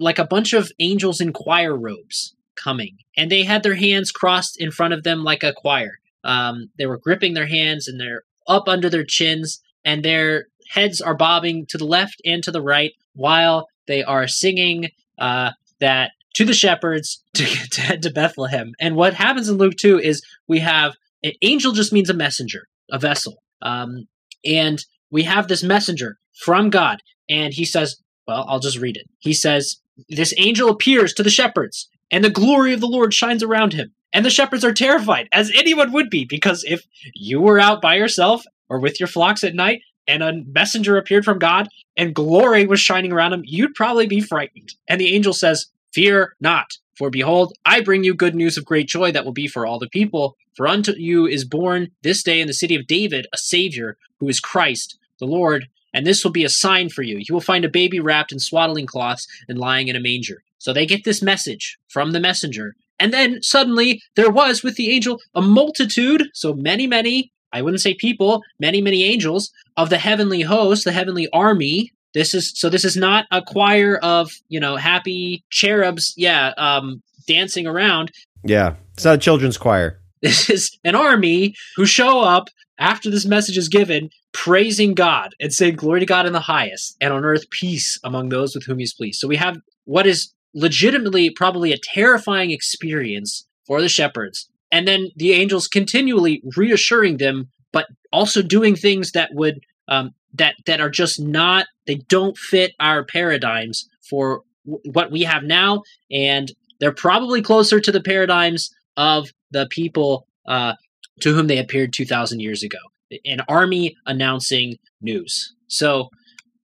like 0.00 0.18
a 0.18 0.26
bunch 0.26 0.52
of 0.52 0.72
angels 0.78 1.20
in 1.20 1.32
choir 1.32 1.76
robes 1.76 2.34
coming 2.56 2.96
and 3.16 3.30
they 3.30 3.44
had 3.44 3.62
their 3.62 3.74
hands 3.74 4.10
crossed 4.10 4.58
in 4.60 4.70
front 4.70 4.94
of 4.94 5.02
them 5.04 5.22
like 5.22 5.42
a 5.42 5.52
choir 5.52 5.98
um, 6.24 6.70
they 6.78 6.86
were 6.86 6.98
gripping 6.98 7.34
their 7.34 7.46
hands 7.46 7.88
and 7.88 8.00
they're 8.00 8.22
up 8.46 8.68
under 8.68 8.88
their 8.88 9.04
chins, 9.04 9.60
and 9.84 10.04
their 10.04 10.46
heads 10.70 11.00
are 11.00 11.14
bobbing 11.14 11.66
to 11.66 11.78
the 11.78 11.84
left 11.84 12.20
and 12.24 12.42
to 12.42 12.50
the 12.50 12.62
right 12.62 12.92
while 13.14 13.68
they 13.86 14.02
are 14.02 14.26
singing 14.26 14.90
uh, 15.18 15.50
that 15.80 16.12
to 16.34 16.44
the 16.44 16.54
shepherds 16.54 17.22
to, 17.34 17.44
to 17.70 17.80
head 17.80 18.02
to 18.02 18.10
Bethlehem. 18.10 18.72
And 18.80 18.96
what 18.96 19.14
happens 19.14 19.48
in 19.48 19.56
Luke 19.56 19.76
2 19.76 19.98
is 19.98 20.22
we 20.46 20.60
have 20.60 20.94
an 21.22 21.32
angel 21.42 21.72
just 21.72 21.92
means 21.92 22.10
a 22.10 22.14
messenger, 22.14 22.68
a 22.90 22.98
vessel. 22.98 23.42
Um, 23.62 24.06
and 24.44 24.84
we 25.10 25.24
have 25.24 25.48
this 25.48 25.62
messenger 25.62 26.18
from 26.34 26.70
God, 26.70 27.02
and 27.28 27.52
he 27.52 27.64
says, 27.64 27.96
Well, 28.26 28.44
I'll 28.48 28.60
just 28.60 28.78
read 28.78 28.96
it. 28.96 29.06
He 29.18 29.32
says, 29.32 29.76
This 30.08 30.34
angel 30.38 30.68
appears 30.68 31.12
to 31.14 31.22
the 31.22 31.30
shepherds, 31.30 31.88
and 32.10 32.24
the 32.24 32.30
glory 32.30 32.72
of 32.72 32.80
the 32.80 32.86
Lord 32.86 33.12
shines 33.12 33.42
around 33.42 33.72
him. 33.72 33.92
And 34.12 34.24
the 34.24 34.30
shepherds 34.30 34.64
are 34.64 34.72
terrified, 34.72 35.28
as 35.32 35.52
anyone 35.54 35.92
would 35.92 36.08
be, 36.08 36.24
because 36.24 36.64
if 36.66 36.86
you 37.14 37.40
were 37.40 37.60
out 37.60 37.82
by 37.82 37.96
yourself 37.96 38.42
or 38.68 38.78
with 38.78 38.98
your 38.98 39.06
flocks 39.06 39.44
at 39.44 39.54
night 39.54 39.82
and 40.06 40.22
a 40.22 40.32
messenger 40.46 40.96
appeared 40.96 41.24
from 41.26 41.38
God 41.38 41.68
and 41.96 42.14
glory 42.14 42.66
was 42.66 42.80
shining 42.80 43.12
around 43.12 43.34
him, 43.34 43.42
you'd 43.44 43.74
probably 43.74 44.06
be 44.06 44.20
frightened. 44.20 44.72
And 44.88 44.98
the 44.98 45.14
angel 45.14 45.34
says, 45.34 45.66
Fear 45.92 46.34
not, 46.40 46.78
for 46.96 47.10
behold, 47.10 47.54
I 47.64 47.80
bring 47.80 48.04
you 48.04 48.14
good 48.14 48.34
news 48.34 48.56
of 48.56 48.64
great 48.64 48.88
joy 48.88 49.12
that 49.12 49.24
will 49.24 49.32
be 49.32 49.46
for 49.46 49.66
all 49.66 49.78
the 49.78 49.88
people. 49.88 50.36
For 50.56 50.66
unto 50.66 50.92
you 50.96 51.26
is 51.26 51.44
born 51.44 51.92
this 52.02 52.22
day 52.22 52.40
in 52.40 52.46
the 52.46 52.54
city 52.54 52.74
of 52.74 52.86
David 52.86 53.26
a 53.32 53.38
Savior, 53.38 53.96
who 54.18 54.28
is 54.28 54.40
Christ 54.40 54.98
the 55.18 55.26
Lord. 55.26 55.68
And 55.94 56.06
this 56.06 56.22
will 56.24 56.32
be 56.32 56.44
a 56.44 56.48
sign 56.48 56.88
for 56.88 57.02
you. 57.02 57.16
You 57.18 57.32
will 57.32 57.40
find 57.40 57.64
a 57.64 57.68
baby 57.68 58.00
wrapped 58.00 58.32
in 58.32 58.38
swaddling 58.38 58.86
cloths 58.86 59.26
and 59.48 59.58
lying 59.58 59.88
in 59.88 59.96
a 59.96 60.00
manger. 60.00 60.42
So 60.58 60.72
they 60.72 60.86
get 60.86 61.04
this 61.04 61.22
message 61.22 61.78
from 61.88 62.12
the 62.12 62.20
messenger. 62.20 62.74
And 62.98 63.12
then 63.12 63.42
suddenly 63.42 64.02
there 64.16 64.30
was 64.30 64.62
with 64.62 64.74
the 64.74 64.90
angel 64.90 65.20
a 65.34 65.40
multitude, 65.40 66.28
so 66.34 66.52
many, 66.52 66.86
many, 66.86 67.32
I 67.52 67.62
wouldn't 67.62 67.80
say 67.80 67.94
people, 67.94 68.42
many, 68.58 68.80
many 68.80 69.04
angels 69.04 69.50
of 69.76 69.90
the 69.90 69.98
heavenly 69.98 70.42
host, 70.42 70.84
the 70.84 70.92
heavenly 70.92 71.28
army. 71.32 71.92
This 72.14 72.34
is 72.34 72.52
so 72.58 72.68
this 72.68 72.84
is 72.84 72.96
not 72.96 73.26
a 73.30 73.42
choir 73.42 73.98
of, 74.02 74.30
you 74.48 74.60
know, 74.60 74.76
happy 74.76 75.44
cherubs, 75.50 76.14
yeah, 76.16 76.52
um, 76.56 77.02
dancing 77.26 77.66
around. 77.66 78.10
Yeah, 78.44 78.74
it's 78.94 79.04
not 79.04 79.16
a 79.16 79.18
children's 79.18 79.58
choir. 79.58 80.00
This 80.20 80.50
is 80.50 80.76
an 80.82 80.96
army 80.96 81.54
who 81.76 81.86
show 81.86 82.22
up 82.22 82.48
after 82.80 83.08
this 83.08 83.24
message 83.24 83.56
is 83.56 83.68
given, 83.68 84.10
praising 84.32 84.94
God 84.94 85.32
and 85.40 85.52
saying, 85.52 85.76
Glory 85.76 86.00
to 86.00 86.06
God 86.06 86.26
in 86.26 86.32
the 86.32 86.40
highest, 86.40 86.96
and 87.00 87.12
on 87.12 87.24
earth 87.24 87.48
peace 87.50 88.00
among 88.02 88.28
those 88.28 88.52
with 88.52 88.64
whom 88.64 88.80
he's 88.80 88.94
pleased. 88.94 89.20
So 89.20 89.28
we 89.28 89.36
have 89.36 89.58
what 89.84 90.08
is 90.08 90.32
legitimately 90.54 91.30
probably 91.30 91.72
a 91.72 91.78
terrifying 91.94 92.50
experience 92.50 93.46
for 93.66 93.80
the 93.80 93.88
shepherds. 93.88 94.48
And 94.70 94.86
then 94.86 95.10
the 95.16 95.32
angels 95.32 95.68
continually 95.68 96.42
reassuring 96.56 97.18
them, 97.18 97.48
but 97.72 97.86
also 98.12 98.42
doing 98.42 98.74
things 98.74 99.12
that 99.12 99.30
would 99.34 99.60
um, 99.88 100.10
that 100.34 100.54
that 100.66 100.80
are 100.80 100.90
just 100.90 101.20
not 101.20 101.66
they 101.86 101.96
don't 101.96 102.36
fit 102.36 102.72
our 102.80 103.04
paradigms 103.04 103.88
for 104.08 104.42
w- 104.66 104.92
what 104.92 105.10
we 105.10 105.22
have 105.22 105.42
now, 105.42 105.82
and 106.10 106.52
they're 106.80 106.92
probably 106.92 107.42
closer 107.42 107.80
to 107.80 107.92
the 107.92 108.02
paradigms 108.02 108.74
of 108.96 109.32
the 109.50 109.66
people 109.70 110.26
uh, 110.46 110.74
to 111.20 111.34
whom 111.34 111.46
they 111.46 111.58
appeared 111.58 111.92
two 111.92 112.06
thousand 112.06 112.40
years 112.40 112.62
ago. 112.62 112.78
An 113.24 113.40
army 113.48 113.96
announcing 114.06 114.78
news. 115.00 115.54
So 115.68 116.10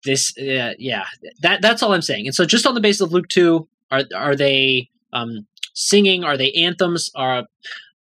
this, 0.04 0.38
uh, 0.38 0.74
yeah, 0.78 1.06
that 1.42 1.62
that's 1.62 1.82
all 1.82 1.94
I'm 1.94 2.02
saying. 2.02 2.28
And 2.28 2.36
so, 2.36 2.46
just 2.46 2.68
on 2.68 2.76
the 2.76 2.82
basis 2.82 3.02
of 3.02 3.14
Luke 3.14 3.30
two, 3.30 3.68
are 3.92 4.04
are 4.16 4.36
they 4.36 4.90
um, 5.14 5.48
singing? 5.74 6.24
Are 6.24 6.38
they 6.38 6.52
anthems? 6.52 7.10
Are 7.16 7.46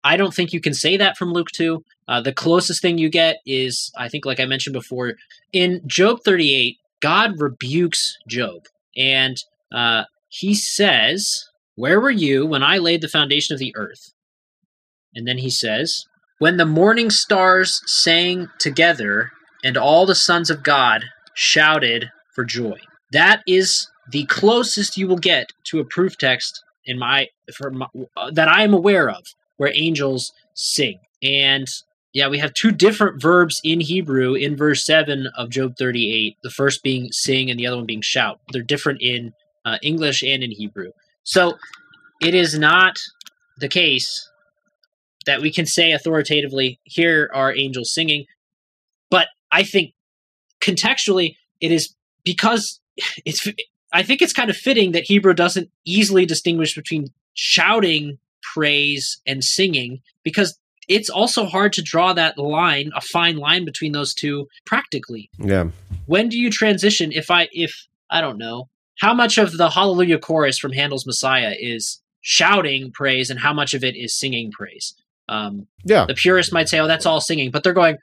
I 0.04 0.18
don't 0.18 0.34
think 0.34 0.54
you 0.54 0.62
can 0.62 0.74
say 0.74 0.98
that 0.98 1.18
from 1.18 1.34
Luke 1.34 1.52
2. 1.52 1.84
Uh, 2.10 2.20
the 2.20 2.34
closest 2.34 2.82
thing 2.82 2.98
you 2.98 3.08
get 3.08 3.38
is, 3.46 3.92
I 3.96 4.10
think, 4.10 4.26
like 4.26 4.40
I 4.40 4.46
mentioned 4.46 4.74
before, 4.74 5.14
in 5.54 5.80
Job 5.86 6.22
38, 6.26 6.78
God 7.02 7.40
rebukes 7.40 8.18
Job. 8.28 8.66
And 8.98 9.38
uh, 9.72 10.06
he 10.28 10.56
says, 10.56 11.46
Where 11.76 12.00
were 12.00 12.10
you 12.10 12.48
when 12.48 12.64
I 12.64 12.80
laid 12.80 13.02
the 13.02 13.08
foundation 13.08 13.54
of 13.54 13.60
the 13.60 13.76
earth? 13.76 14.12
And 15.14 15.28
then 15.28 15.38
he 15.38 15.52
says, 15.52 16.08
When 16.40 16.58
the 16.58 16.66
morning 16.66 17.12
stars 17.12 17.80
sang 17.86 18.50
together 18.58 19.30
and 19.64 19.78
all 19.78 20.08
the 20.08 20.16
sons 20.16 20.50
of 20.50 20.64
God 20.64 21.06
shouted 21.36 22.10
for 22.34 22.44
joy. 22.44 22.80
That 23.12 23.44
is 23.46 23.88
the 24.12 24.26
closest 24.26 24.98
you 24.98 25.08
will 25.08 25.18
get 25.18 25.52
to 25.66 25.80
a 25.80 25.86
proof 25.86 26.18
text 26.18 26.64
in 26.86 26.98
my, 26.98 27.28
for 27.54 27.70
my, 27.70 27.86
uh, 28.18 28.32
that 28.32 28.48
I 28.48 28.64
am 28.64 28.74
aware 28.74 29.12
of 29.12 29.28
where 29.58 29.72
angels 29.76 30.32
sing. 30.56 30.98
And 31.22 31.68
yeah, 32.14 32.28
we 32.28 32.40
have 32.40 32.54
two 32.54 32.72
different 32.72 33.22
verbs 33.22 33.62
in 33.64 33.80
Hebrew 33.80 34.34
in 34.34 34.56
verse 34.56 34.86
7 34.86 35.28
of 35.38 35.50
Job 35.50 35.76
38, 35.78 36.38
the 36.42 36.50
first 36.50 36.82
being 36.82 37.12
sing 37.12 37.50
and 37.50 37.60
the 37.60 37.68
other 37.68 37.78
one 37.78 37.86
being 37.86 38.02
shout. 38.02 38.40
They're 38.52 38.64
different 38.64 39.02
in 39.02 39.34
uh, 39.66 39.78
English 39.84 40.24
and 40.24 40.44
in 40.44 40.52
Hebrew. 40.52 40.92
So 41.24 41.58
it 42.22 42.34
is 42.34 42.58
not 42.58 42.98
the 43.60 43.68
case 43.68 44.28
that 45.26 45.42
we 45.42 45.52
can 45.52 45.66
say 45.66 45.92
authoritatively, 45.92 46.80
here 46.84 47.30
are 47.34 47.56
angels 47.56 47.94
singing. 47.94 48.26
But 49.12 49.28
I 49.52 49.64
think 49.64 49.94
contextually, 50.62 51.36
it 51.62 51.72
is 51.72 51.94
because 52.24 52.80
it's, 53.26 53.48
I 53.94 54.02
think 54.02 54.22
it's 54.22 54.34
kind 54.34 54.50
of 54.50 54.58
fitting 54.58 54.94
that 54.94 55.04
Hebrew 55.04 55.34
doesn't 55.34 55.70
easily 55.86 56.26
distinguish 56.26 56.74
between 56.74 57.10
shouting 57.36 58.18
praise 58.42 59.22
and 59.28 59.44
singing 59.44 60.00
because 60.24 60.58
it's 60.90 61.10
also 61.10 61.46
hard 61.46 61.72
to 61.74 61.82
draw 61.82 62.12
that 62.14 62.38
line 62.38 62.92
a 62.96 63.02
fine 63.02 63.38
line 63.38 63.64
between 63.64 63.92
those 63.94 64.14
two 64.14 64.48
practically 64.66 65.30
Yeah. 65.38 65.70
when 66.08 66.28
do 66.30 66.38
you 66.40 66.50
transition 66.50 67.12
if 67.14 67.30
i 67.32 67.48
if 67.52 67.74
i 68.10 68.20
don't 68.20 68.38
know 68.38 68.68
how 69.00 69.14
much 69.14 69.38
of 69.38 69.56
the 69.58 69.70
hallelujah 69.70 70.18
chorus 70.20 70.58
from 70.60 70.74
handel's 70.74 71.06
messiah 71.06 71.56
is 71.58 72.02
shouting 72.22 72.92
praise 72.92 73.30
and 73.30 73.40
how 73.40 73.54
much 73.54 73.74
of 73.74 73.84
it 73.84 73.96
is 73.96 74.18
singing 74.20 74.52
praise 74.52 74.94
um, 75.30 75.68
Yeah. 75.86 76.06
the 76.06 76.16
purist 76.16 76.52
might 76.52 76.68
say 76.70 76.80
oh 76.80 76.88
that's 76.88 77.06
all 77.06 77.22
singing 77.22 77.52
but 77.52 77.64
they're 77.64 77.74
going 77.74 77.98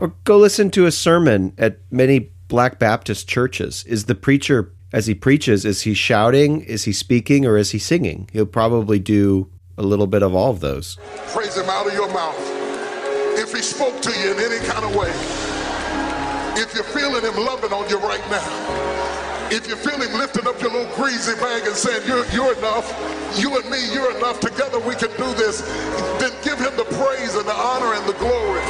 Or 0.00 0.08
go 0.24 0.36
listen 0.36 0.70
to 0.72 0.84
a 0.86 0.90
sermon 0.92 1.54
at 1.56 1.78
many 1.90 2.30
Black 2.48 2.78
Baptist 2.78 3.28
churches. 3.28 3.84
Is 3.84 4.04
the 4.04 4.14
preacher, 4.14 4.72
as 4.92 5.06
he 5.06 5.14
preaches, 5.14 5.64
is 5.64 5.82
he 5.82 5.94
shouting, 5.94 6.60
is 6.62 6.84
he 6.84 6.92
speaking, 6.92 7.46
or 7.46 7.56
is 7.56 7.70
he 7.70 7.78
singing? 7.78 8.28
He'll 8.32 8.46
probably 8.46 8.98
do 8.98 9.50
a 9.76 9.82
little 9.82 10.06
bit 10.06 10.22
of 10.22 10.34
all 10.34 10.50
of 10.50 10.60
those. 10.60 10.98
Praise 11.28 11.56
him 11.56 11.68
out 11.68 11.86
of 11.86 11.94
your 11.94 12.12
mouth. 12.12 12.36
If 13.36 13.52
he 13.52 13.62
spoke 13.62 14.00
to 14.02 14.10
you 14.20 14.32
in 14.32 14.38
any 14.38 14.64
kind 14.66 14.84
of 14.84 14.94
way, 14.94 15.10
if 16.60 16.72
you're 16.74 16.84
feeling 16.84 17.22
him 17.22 17.44
loving 17.44 17.72
on 17.72 17.88
you 17.90 17.98
right 17.98 18.22
now, 18.30 18.94
if 19.50 19.68
you 19.68 19.76
feel 19.76 20.00
him 20.00 20.18
lifting 20.18 20.46
up 20.46 20.60
your 20.60 20.70
little 20.70 20.94
greasy 20.94 21.34
bag 21.34 21.66
and 21.66 21.74
saying, 21.74 22.02
you're, 22.06 22.24
you're 22.30 22.56
enough, 22.58 22.86
you 23.38 23.56
and 23.58 23.68
me, 23.68 23.78
you're 23.92 24.16
enough, 24.16 24.40
together 24.40 24.78
we 24.80 24.94
can 24.94 25.10
do 25.16 25.34
this, 25.34 25.62
then 26.20 26.32
give 26.42 26.58
him 26.58 26.76
the 26.76 26.84
praise 26.84 27.34
and 27.34 27.46
the 27.46 27.54
honor 27.54 27.94
and 27.94 28.06
the 28.08 28.16
glory. 28.18 28.62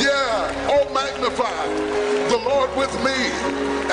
Yeah, 0.00 0.68
oh 0.70 0.92
magnify 0.94 1.66
the 2.30 2.38
Lord 2.48 2.70
with 2.76 2.92
me 3.04 3.12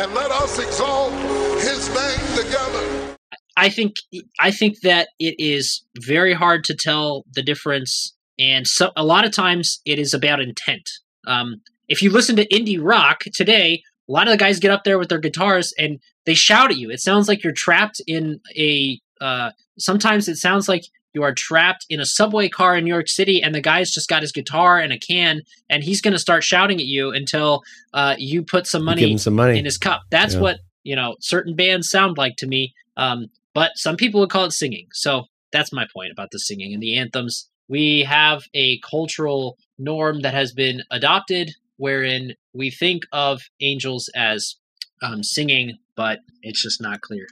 and 0.01 0.13
let 0.13 0.31
us 0.31 0.59
exalt 0.59 1.13
his 1.59 1.89
name 1.93 2.43
together. 2.45 3.15
I 3.57 3.69
think 3.69 3.95
I 4.39 4.51
think 4.51 4.81
that 4.81 5.09
it 5.19 5.35
is 5.37 5.83
very 5.97 6.33
hard 6.33 6.63
to 6.65 6.75
tell 6.75 7.25
the 7.33 7.41
difference, 7.41 8.15
and 8.37 8.65
so 8.65 8.91
a 8.95 9.03
lot 9.03 9.25
of 9.25 9.33
times 9.33 9.81
it 9.85 9.99
is 9.99 10.13
about 10.13 10.39
intent. 10.39 10.89
Um, 11.27 11.61
if 11.89 12.01
you 12.01 12.11
listen 12.11 12.35
to 12.37 12.47
indie 12.47 12.79
rock 12.81 13.23
today, 13.33 13.83
a 14.07 14.11
lot 14.11 14.27
of 14.27 14.31
the 14.31 14.37
guys 14.37 14.59
get 14.59 14.71
up 14.71 14.85
there 14.85 14.97
with 14.97 15.09
their 15.09 15.19
guitars 15.19 15.73
and 15.77 15.99
they 16.25 16.33
shout 16.33 16.71
at 16.71 16.77
you. 16.77 16.89
It 16.89 17.01
sounds 17.01 17.27
like 17.27 17.43
you're 17.43 17.53
trapped 17.53 18.01
in 18.07 18.39
a. 18.55 18.99
Uh, 19.19 19.51
sometimes 19.77 20.29
it 20.29 20.37
sounds 20.37 20.69
like 20.69 20.85
you 21.13 21.23
are 21.23 21.33
trapped 21.33 21.85
in 21.89 21.99
a 21.99 22.05
subway 22.05 22.49
car 22.49 22.77
in 22.77 22.83
New 22.85 22.93
York 22.93 23.07
City, 23.07 23.41
and 23.41 23.53
the 23.55 23.61
guy's 23.61 23.91
just 23.91 24.07
got 24.09 24.21
his 24.21 24.31
guitar 24.31 24.77
and 24.79 24.93
a 24.93 24.97
can, 24.99 25.41
and 25.69 25.83
he's 25.83 26.01
going 26.01 26.13
to 26.13 26.19
start 26.19 26.43
shouting 26.43 26.79
at 26.79 26.85
you 26.85 27.11
until 27.11 27.61
uh, 27.93 28.15
you 28.17 28.43
put 28.43 28.67
some 28.67 28.83
money, 28.85 29.17
some 29.17 29.35
money. 29.35 29.57
in 29.57 29.65
his 29.65 29.77
cup. 29.77 30.01
That's 30.11 30.35
Yeah. 30.35 30.41
what 30.41 30.59
you 30.83 30.95
know 30.95 31.15
certain 31.19 31.55
bands 31.55 31.89
sound 31.89 32.17
like 32.17 32.35
to 32.37 32.47
me. 32.47 32.73
Um, 32.97 33.27
but 33.53 33.71
some 33.75 33.95
people 33.97 34.19
would 34.19 34.29
call 34.29 34.45
it 34.45 34.51
singing. 34.51 34.87
So 34.93 35.25
that's 35.51 35.73
my 35.73 35.85
point 35.93 36.11
about 36.11 36.29
the 36.31 36.39
singing 36.39 36.73
and 36.73 36.81
the 36.83 36.97
anthems. 36.97 37.49
We 37.67 38.03
have 38.03 38.43
a 38.53 38.79
cultural 38.79 39.57
norm 39.77 40.21
that 40.21 40.33
has 40.33 40.51
been 40.53 40.83
adopted 40.91 41.51
wherein 41.77 42.33
we 42.53 42.69
think 42.69 43.03
of 43.11 43.41
angels 43.61 44.09
as 44.15 44.55
um, 45.01 45.23
singing, 45.23 45.77
but 45.95 46.19
it's 46.41 46.61
just 46.61 46.81
not 46.81 47.01
clear. 47.01 47.27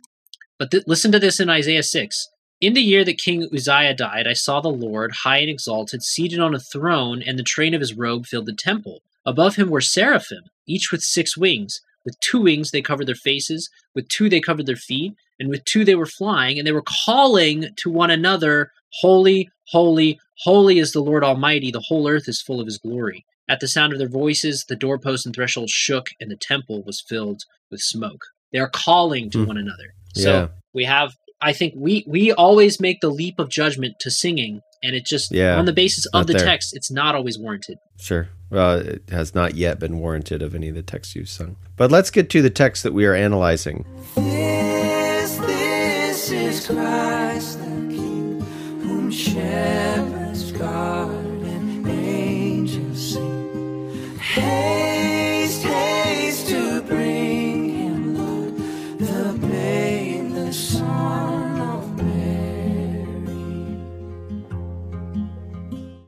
But 0.58 0.72
th- 0.72 0.84
listen 0.88 1.12
to 1.12 1.20
this 1.20 1.40
in 1.40 1.50
Isaiah 1.50 1.84
6. 1.84 2.30
In 2.60 2.74
the 2.74 2.82
year 2.82 3.04
that 3.06 3.20
King 3.20 3.48
Uzziah 3.54 3.94
died, 3.94 4.28
I 4.28 4.34
saw 4.34 4.62
the 4.62 4.70
Lord, 4.70 5.12
high 5.24 5.38
and 5.38 5.50
exalted, 5.50 6.02
seated 6.02 6.40
on 6.40 6.56
a 6.56 6.60
throne, 6.60 7.22
and 7.22 7.38
the 7.38 7.44
train 7.44 7.74
of 7.74 7.82
his 7.82 7.94
robe 7.94 8.26
filled 8.26 8.48
the 8.48 8.54
temple. 8.54 9.02
Above 9.26 9.58
him 9.58 9.70
were 9.70 9.82
seraphim, 9.82 10.44
each 10.66 10.92
with 10.92 11.02
six 11.02 11.38
wings. 11.38 11.82
With 12.04 12.20
two 12.20 12.42
wings 12.42 12.72
they 12.72 12.82
covered 12.82 13.08
their 13.08 13.16
faces, 13.16 13.70
with 13.94 14.08
two 14.08 14.30
they 14.30 14.40
covered 14.40 14.66
their 14.66 14.76
feet, 14.76 15.14
and 15.40 15.50
with 15.50 15.66
two 15.66 15.86
they 15.86 15.94
were 15.96 16.06
flying, 16.06 16.58
and 16.58 16.66
they 16.66 16.72
were 16.72 16.84
calling 17.06 17.68
to 17.76 17.92
one 17.92 18.10
another, 18.10 18.72
Holy, 19.02 19.50
holy, 19.68 20.18
holy 20.40 20.80
is 20.80 20.94
the 20.94 21.02
Lord 21.02 21.24
Almighty, 21.24 21.70
the 21.70 21.82
whole 21.82 22.08
earth 22.08 22.28
is 22.28 22.42
full 22.42 22.60
of 22.60 22.66
his 22.66 22.78
glory. 22.80 23.26
At 23.50 23.60
the 23.60 23.68
sound 23.68 23.94
of 23.94 24.00
their 24.00 24.10
voices, 24.10 24.66
the 24.68 24.76
doorposts 24.76 25.26
and 25.26 25.36
thresholds 25.36 25.72
shook, 25.72 26.08
and 26.20 26.32
the 26.32 26.38
temple 26.38 26.82
was 26.84 27.04
filled 27.08 27.44
with 27.70 27.82
smoke. 27.82 28.24
They 28.52 28.60
are 28.60 28.70
calling 28.70 29.30
to 29.32 29.40
Hmm. 29.40 29.46
one 29.46 29.58
another. 29.58 29.94
Yeah. 30.16 30.24
So 30.24 30.50
we 30.74 30.86
have 30.86 31.14
I 31.42 31.54
think 31.54 31.74
we 31.78 32.04
we 32.08 32.32
always 32.34 32.80
make 32.80 33.00
the 33.02 33.10
leap 33.10 33.40
of 33.40 33.50
judgment 33.50 34.00
to 34.00 34.10
singing, 34.12 34.62
and 34.84 34.96
it 34.96 35.06
just 35.06 35.32
Yeah, 35.32 35.58
on 35.58 35.66
the 35.66 35.74
basis 35.74 36.06
of 36.08 36.28
the 36.28 36.34
there. 36.34 36.46
text, 36.46 36.76
it's 36.76 36.90
not 36.92 37.14
always 37.16 37.38
warranted. 37.38 37.78
Sure. 38.00 38.30
Well, 38.50 38.80
it 38.80 39.04
has 39.10 39.36
not 39.36 39.56
yet 39.56 39.78
been 39.80 40.00
warranted 40.00 40.42
of 40.42 40.56
any 40.56 40.70
of 40.70 40.76
the 40.76 40.82
texts 40.82 41.16
you've 41.16 41.30
sung. 41.30 41.58
But 41.76 41.92
let's 41.92 42.10
get 42.10 42.30
to 42.32 42.42
the 42.42 42.50
text 42.50 42.84
that 42.84 42.94
we 42.94 43.06
are 43.06 43.14
analyzing. 43.14 43.86
This, 44.16 45.38
this 45.38 46.32
is 46.32 46.66
Christ 46.66 47.60
the 47.60 47.66
King, 47.66 48.42
whom 48.82 49.12
shepherds 49.12 50.52
guard 50.54 51.12
and 51.14 51.88
angels 51.88 53.14
sing. 53.14 54.18
Haste, 54.20 55.64
haste 55.64 55.97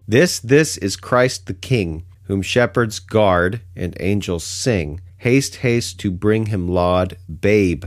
This, 0.09 0.39
this 0.39 0.75
is 0.77 0.95
Christ 0.95 1.45
the 1.45 1.53
King, 1.53 2.03
whom 2.23 2.41
shepherds 2.41 2.99
guard 2.99 3.61
and 3.75 3.95
angels 3.99 4.43
sing. 4.43 5.01
Haste, 5.17 5.57
haste 5.57 5.99
to 5.99 6.09
bring 6.09 6.47
him 6.47 6.67
laud, 6.67 7.17
babe, 7.27 7.85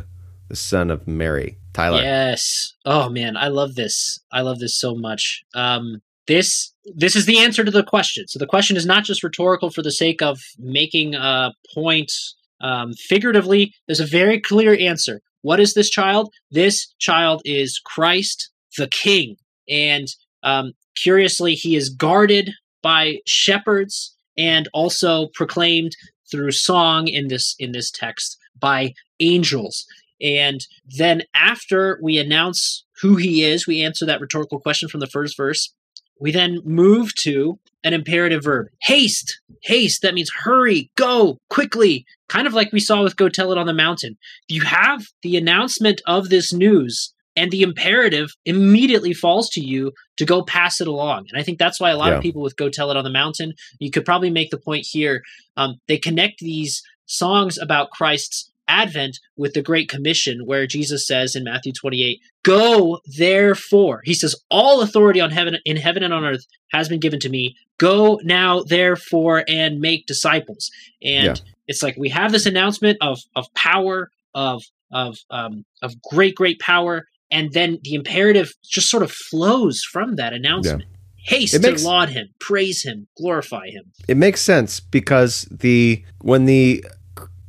the 0.49 0.55
son 0.55 0.91
of 0.91 1.09
Mary. 1.09 1.59
Tyler. 1.73 2.02
Yes. 2.02 2.75
Oh 2.85 3.09
man, 3.09 3.37
I 3.37 3.49
love 3.49 3.75
this. 3.75 4.21
I 4.31 4.43
love 4.43 4.59
this 4.59 4.79
so 4.79 4.95
much. 4.95 5.43
Um, 5.55 6.02
this 6.26 6.73
this 6.85 7.17
is 7.17 7.25
the 7.25 7.38
answer 7.38 7.64
to 7.64 7.71
the 7.71 7.83
question. 7.83 8.29
So 8.29 8.38
the 8.38 8.47
question 8.47 8.76
is 8.76 8.85
not 8.85 9.05
just 9.05 9.25
rhetorical 9.25 9.71
for 9.71 9.83
the 9.83 9.91
sake 9.91 10.21
of 10.23 10.38
making 10.59 11.14
a 11.14 11.52
point 11.75 12.12
Um, 12.62 12.93
figuratively, 12.93 13.75
there's 13.87 14.00
a 14.00 14.07
very 14.07 14.41
clear 14.41 14.79
answer. 14.79 15.21
What 15.43 15.61
is 15.61 15.75
this 15.75 15.91
child? 15.91 16.33
This 16.50 16.95
child 16.99 17.43
is 17.45 17.81
Christ 17.85 18.50
the 18.79 18.87
King. 18.87 19.37
And 19.69 20.07
um, 20.45 20.73
curiously, 20.95 21.55
he 21.55 21.77
is 21.77 21.89
guarded 21.89 22.51
by 22.83 23.19
shepherds 23.27 24.15
and 24.37 24.69
also 24.73 25.29
proclaimed 25.35 25.97
through 26.31 26.53
song 26.53 27.09
in 27.09 27.29
this 27.29 27.55
in 27.59 27.73
this 27.73 27.91
text 27.91 28.39
by 28.59 28.95
angels. 29.21 29.87
And 30.21 30.65
then 30.87 31.23
after 31.35 31.99
we 32.01 32.19
announce 32.19 32.85
who 33.01 33.17
he 33.17 33.43
is, 33.43 33.67
we 33.67 33.83
answer 33.83 34.07
that 34.07 34.21
rhetorical 34.21 34.61
question 34.61 34.89
from 34.89 35.01
the 35.01 35.07
first 35.07 35.37
verse. 35.37 35.73
We 36.21 36.31
then 36.31 36.61
move 36.65 37.15
to 37.17 37.59
an 37.83 37.93
imperative 37.93 38.45
verb. 38.45 38.69
Haste. 38.83 39.41
Haste. 39.63 40.03
That 40.03 40.15
means 40.15 40.31
hurry, 40.45 40.91
go, 40.97 41.39
quickly. 41.51 42.07
Kind 42.29 42.47
of 42.47 42.55
like 42.55 42.73
we 42.73 42.79
saw 42.79 43.03
with 43.03 43.17
Go 43.17 43.29
Tell 43.29 43.51
It 43.51 43.59
on 43.59 43.67
the 43.67 43.75
Mountain. 43.75 44.17
You 44.47 44.63
have 44.63 45.07
the 45.23 45.37
announcement 45.37 46.01
of 46.07 46.29
this 46.29 46.53
news, 46.53 47.13
and 47.37 47.51
the 47.51 47.62
imperative 47.62 48.31
immediately 48.45 49.15
falls 49.15 49.49
to 49.51 49.61
you 49.61 49.93
to 50.19 50.25
go 50.25 50.43
pass 50.43 50.81
it 50.81 50.87
along. 50.89 51.27
And 51.31 51.41
I 51.41 51.43
think 51.43 51.59
that's 51.59 51.81
why 51.81 51.91
a 51.91 51.97
lot 51.97 52.11
Yeah. 52.11 52.17
of 52.17 52.23
people 52.23 52.43
with 52.43 52.57
Go 52.57 52.69
Tell 52.69 52.91
It 52.91 52.97
on 52.97 53.05
the 53.05 53.11
Mountain, 53.11 53.55
you 53.79 53.91
could 53.91 54.05
probably 54.05 54.31
make 54.31 54.51
the 54.51 54.59
point 54.59 54.87
here, 54.89 55.23
um, 55.57 55.77
they 55.89 55.99
connect 55.99 56.39
these 56.41 56.83
songs 57.07 57.59
about 57.59 57.91
Christ's 57.91 58.51
advent 58.69 59.19
with 59.37 59.55
the 59.55 59.61
great 59.61 59.89
commission 59.89 60.47
where 60.47 60.69
jesus 60.69 61.05
says 61.05 61.35
in 61.35 61.43
matthew 61.43 61.73
28 61.73 62.21
go 62.45 63.01
therefore 63.19 64.01
he 64.05 64.15
says 64.15 64.37
all 64.53 64.83
authority 64.83 65.21
on 65.21 65.31
heaven 65.33 65.57
in 65.65 65.77
heaven 65.77 66.03
and 66.05 66.15
on 66.15 66.25
earth 66.25 66.45
has 66.71 66.89
been 66.89 67.01
given 67.01 67.19
to 67.19 67.29
me 67.29 67.57
go 67.79 68.21
now 68.23 68.62
therefore 68.62 69.45
and 69.49 69.81
make 69.81 70.07
disciples 70.07 70.71
and 71.03 71.25
Yeah. 71.25 71.35
it's 71.67 71.83
like 71.83 71.97
we 71.97 72.09
have 72.11 72.31
this 72.31 72.47
announcement 72.47 72.99
of 73.01 73.19
of 73.35 73.53
power 73.55 74.11
of 74.33 74.62
of 74.93 75.19
um 75.31 75.65
of 75.83 76.01
great 76.03 76.37
great 76.37 76.61
power 76.61 77.05
and 77.33 77.53
then 77.53 77.79
the 77.83 77.95
imperative 77.95 78.53
just 78.62 78.89
sort 78.89 79.03
of 79.03 79.11
flows 79.11 79.83
from 79.83 80.17
that 80.17 80.33
announcement. 80.33 80.85
Haste 81.17 81.55
It 81.55 81.62
makes- 81.62 81.83
to 81.83 81.89
laud 81.89 82.09
him 82.11 82.29
praise 82.41 82.83
him 82.83 83.07
glorify 83.17 83.69
him. 83.71 83.85
It 84.09 84.17
makes 84.17 84.41
sense 84.41 84.81
because 84.81 85.47
the 85.51 86.05
when 86.21 86.45
the 86.47 86.85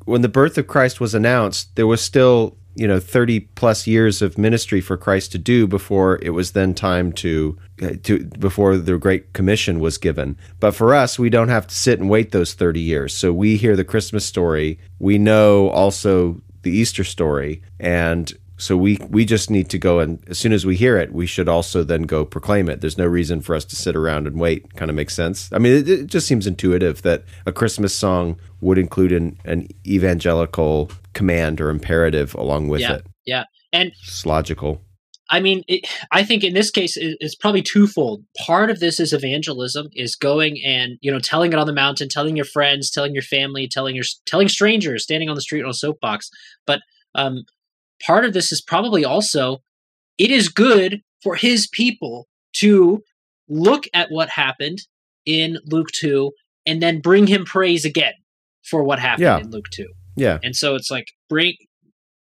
when 0.05 0.21
the 0.21 0.29
birth 0.29 0.57
of 0.57 0.67
Christ 0.67 0.99
was 0.99 1.13
announced, 1.15 1.75
there 1.75 1.87
was 1.87 2.01
still 2.01 2.57
you 2.75 2.87
know 2.87 2.99
30 2.99 3.41
plus 3.55 3.85
years 3.87 4.21
of 4.21 4.37
ministry 4.37 4.81
for 4.81 4.97
Christ 4.97 5.31
to 5.33 5.37
do 5.37 5.67
before 5.67 6.19
it 6.21 6.31
was 6.31 6.51
then 6.51 6.73
time 6.73 7.11
to 7.13 7.57
uh, 7.81 7.91
to 8.03 8.25
before 8.39 8.77
the 8.77 8.97
great 8.97 9.33
commission 9.33 9.79
was 9.79 9.97
given. 9.97 10.37
But 10.59 10.75
for 10.75 10.93
us, 10.93 11.17
we 11.17 11.29
don't 11.29 11.49
have 11.49 11.67
to 11.67 11.75
sit 11.75 11.99
and 11.99 12.09
wait 12.09 12.31
those 12.31 12.53
30 12.53 12.79
years. 12.79 13.15
So 13.15 13.33
we 13.33 13.57
hear 13.57 13.75
the 13.75 13.83
Christmas 13.83 14.25
story, 14.25 14.79
we 14.99 15.17
know 15.17 15.69
also 15.69 16.41
the 16.63 16.71
Easter 16.71 17.03
story. 17.03 17.61
And 17.79 18.31
so 18.63 18.77
we 18.77 18.97
we 19.09 19.25
just 19.25 19.49
need 19.49 19.69
to 19.71 19.77
go 19.77 19.99
and 19.99 20.23
as 20.29 20.39
soon 20.39 20.53
as 20.53 20.65
we 20.65 20.77
hear 20.77 20.97
it, 20.97 21.11
we 21.11 21.25
should 21.25 21.49
also 21.49 21.83
then 21.83 22.03
go 22.03 22.23
proclaim 22.23 22.69
it. 22.69 22.79
There's 22.79 22.97
no 22.97 23.05
reason 23.05 23.41
for 23.41 23.55
us 23.55 23.65
to 23.65 23.75
sit 23.75 23.93
around 23.93 24.25
and 24.25 24.39
wait. 24.39 24.73
Kind 24.75 24.89
of 24.89 24.95
makes 24.95 25.13
sense. 25.13 25.49
I 25.51 25.59
mean, 25.59 25.73
it, 25.73 25.89
it 25.89 26.07
just 26.07 26.27
seems 26.27 26.47
intuitive 26.47 27.01
that 27.01 27.25
a 27.45 27.51
Christmas 27.51 27.93
song 27.93 28.37
would 28.61 28.77
include 28.77 29.11
an, 29.11 29.37
an 29.43 29.67
evangelical 29.85 30.89
command 31.11 31.59
or 31.59 31.69
imperative 31.69 32.33
along 32.35 32.69
with 32.69 32.79
yeah 32.79 32.93
it. 32.93 33.05
yeah 33.25 33.43
and 33.73 33.91
It's 34.01 34.25
logical. 34.25 34.81
I 35.29 35.41
mean, 35.41 35.63
it, 35.67 35.85
I 36.11 36.23
think 36.23 36.45
in 36.45 36.53
this 36.53 36.71
case 36.71 36.95
it's 36.97 37.35
probably 37.35 37.63
twofold. 37.63 38.23
Part 38.45 38.69
of 38.69 38.79
this 38.79 38.97
is 38.97 39.11
evangelism, 39.11 39.89
is 39.93 40.15
going 40.15 40.61
and 40.63 40.97
you 41.01 41.11
know 41.11 41.19
telling 41.19 41.51
it 41.51 41.59
on 41.59 41.67
the 41.67 41.73
mountain, 41.73 42.07
telling 42.07 42.37
your 42.37 42.45
friends, 42.45 42.89
telling 42.89 43.13
your 43.13 43.23
family, 43.23 43.67
telling 43.67 43.93
your 43.93 44.05
telling 44.25 44.47
strangers, 44.47 45.03
standing 45.03 45.27
on 45.27 45.35
the 45.35 45.41
street 45.41 45.63
on 45.63 45.69
a 45.69 45.73
soapbox. 45.73 46.29
But 46.65 46.79
um, 47.15 47.43
part 48.05 48.25
of 48.25 48.33
this 48.33 48.51
is 48.51 48.61
probably 48.61 49.03
also 49.05 49.59
it 50.17 50.31
is 50.31 50.49
good 50.49 51.01
for 51.21 51.35
His 51.35 51.67
people 51.67 52.27
to 52.57 53.03
look 53.49 53.85
at 53.93 54.11
what 54.11 54.29
happened 54.29 54.79
in 55.25 55.57
Luke 55.65 55.91
two 55.91 56.31
and 56.65 56.81
then 56.81 56.99
bring 57.01 57.27
Him 57.27 57.45
praise 57.45 57.85
again 57.85 58.13
for 58.63 58.83
what 58.83 58.99
happened 58.99 59.23
Yeah. 59.23 59.39
in 59.39 59.51
Luke 59.51 59.69
two. 59.71 59.87
Yeah. 60.15 60.39
And 60.43 60.55
so 60.55 60.75
it's 60.75 60.91
like 60.91 61.07
bring 61.29 61.55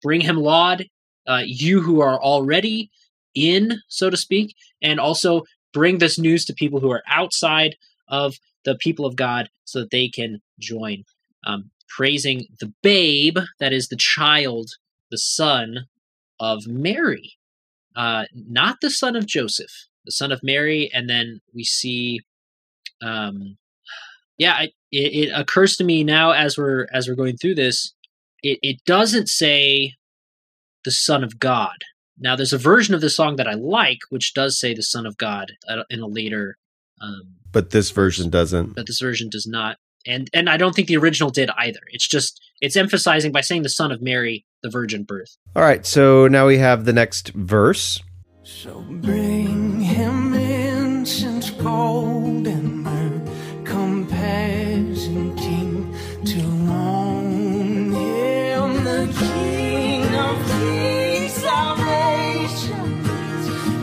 bring 0.03 0.21
him 0.21 0.37
laud, 0.37 0.85
uh, 1.27 1.41
you 1.45 1.81
who 1.81 2.01
are 2.01 2.21
already 2.21 2.91
in, 3.33 3.79
so 3.87 4.09
to 4.09 4.17
speak, 4.17 4.55
and 4.81 4.99
also 4.99 5.43
bring 5.73 5.97
this 5.97 6.19
news 6.19 6.45
to 6.45 6.53
people 6.53 6.79
who 6.79 6.91
are 6.91 7.03
outside 7.07 7.75
of 8.07 8.35
the 8.63 8.75
people 8.75 9.05
of 9.05 9.15
God 9.15 9.49
so 9.65 9.79
that 9.79 9.91
they 9.91 10.07
can 10.07 10.41
join. 10.59 11.03
Um, 11.45 11.71
praising 11.89 12.45
the 12.59 12.71
babe, 12.83 13.37
that 13.59 13.73
is 13.73 13.87
the 13.87 13.95
child, 13.95 14.69
the 15.11 15.17
son 15.17 15.87
of 16.39 16.67
Mary, 16.67 17.33
uh, 17.95 18.25
not 18.33 18.77
the 18.81 18.89
son 18.91 19.15
of 19.15 19.25
Joseph, 19.25 19.71
the 20.05 20.11
son 20.11 20.31
of 20.31 20.41
Mary. 20.43 20.89
And 20.93 21.09
then 21.09 21.41
we 21.53 21.63
see, 21.63 22.21
um, 23.01 23.57
yeah, 24.37 24.53
I, 24.53 24.63
it, 24.91 25.29
it 25.29 25.31
occurs 25.33 25.75
to 25.77 25.83
me 25.83 26.03
now 26.03 26.31
as 26.31 26.57
we're 26.57 26.87
as 26.93 27.07
we're 27.07 27.15
going 27.15 27.37
through 27.37 27.55
this, 27.55 27.93
it, 28.43 28.59
it 28.61 28.77
doesn't 28.85 29.27
say 29.29 29.93
the 30.85 30.91
Son 30.91 31.23
of 31.23 31.39
God. 31.39 31.75
Now, 32.19 32.35
there's 32.35 32.53
a 32.53 32.57
version 32.57 32.95
of 32.95 33.01
the 33.01 33.09
song 33.09 33.35
that 33.35 33.47
I 33.47 33.53
like, 33.53 33.99
which 34.09 34.33
does 34.33 34.59
say 34.59 34.73
the 34.73 34.81
Son 34.83 35.05
of 35.05 35.17
God 35.17 35.51
in 35.89 35.99
a 35.99 36.07
later, 36.07 36.57
um, 37.01 37.35
But 37.51 37.69
this 37.71 37.91
version 37.91 38.29
doesn't. 38.29 38.73
but 38.75 38.87
this 38.87 38.99
version 38.99 39.29
does 39.29 39.45
not. 39.45 39.77
And 40.05 40.29
and 40.33 40.49
I 40.49 40.57
don't 40.57 40.73
think 40.73 40.87
the 40.87 40.97
original 40.97 41.29
did 41.29 41.49
either. 41.57 41.81
It's 41.91 42.07
just 42.07 42.39
it's 42.61 42.75
emphasizing 42.77 43.31
by 43.31 43.41
saying 43.41 43.63
the 43.63 43.69
Son 43.69 43.91
of 43.91 44.01
Mary, 44.01 44.45
the 44.67 44.71
virgin 44.71 45.03
birth. 45.03 45.37
All 45.55 45.63
right. 45.63 45.85
So 45.85 46.27
now 46.27 46.47
we 46.47 46.57
have 46.57 46.83
the 46.85 46.93
next 46.93 47.29
verse. 47.29 48.01
So 48.43 48.81
bring 48.89 49.81
him 49.81 50.33
incense, 50.33 51.49
gold, 51.51 52.47
and 52.47 52.83
myrrh, 52.83 53.21
compassion, 53.63 55.35
King, 55.35 55.95
to 56.25 56.41
own 56.69 57.91
him, 57.91 58.83
the 58.83 59.13
King 59.19 60.03
of 60.15 60.47
Kings, 60.47 61.33
salvation, 61.33 63.03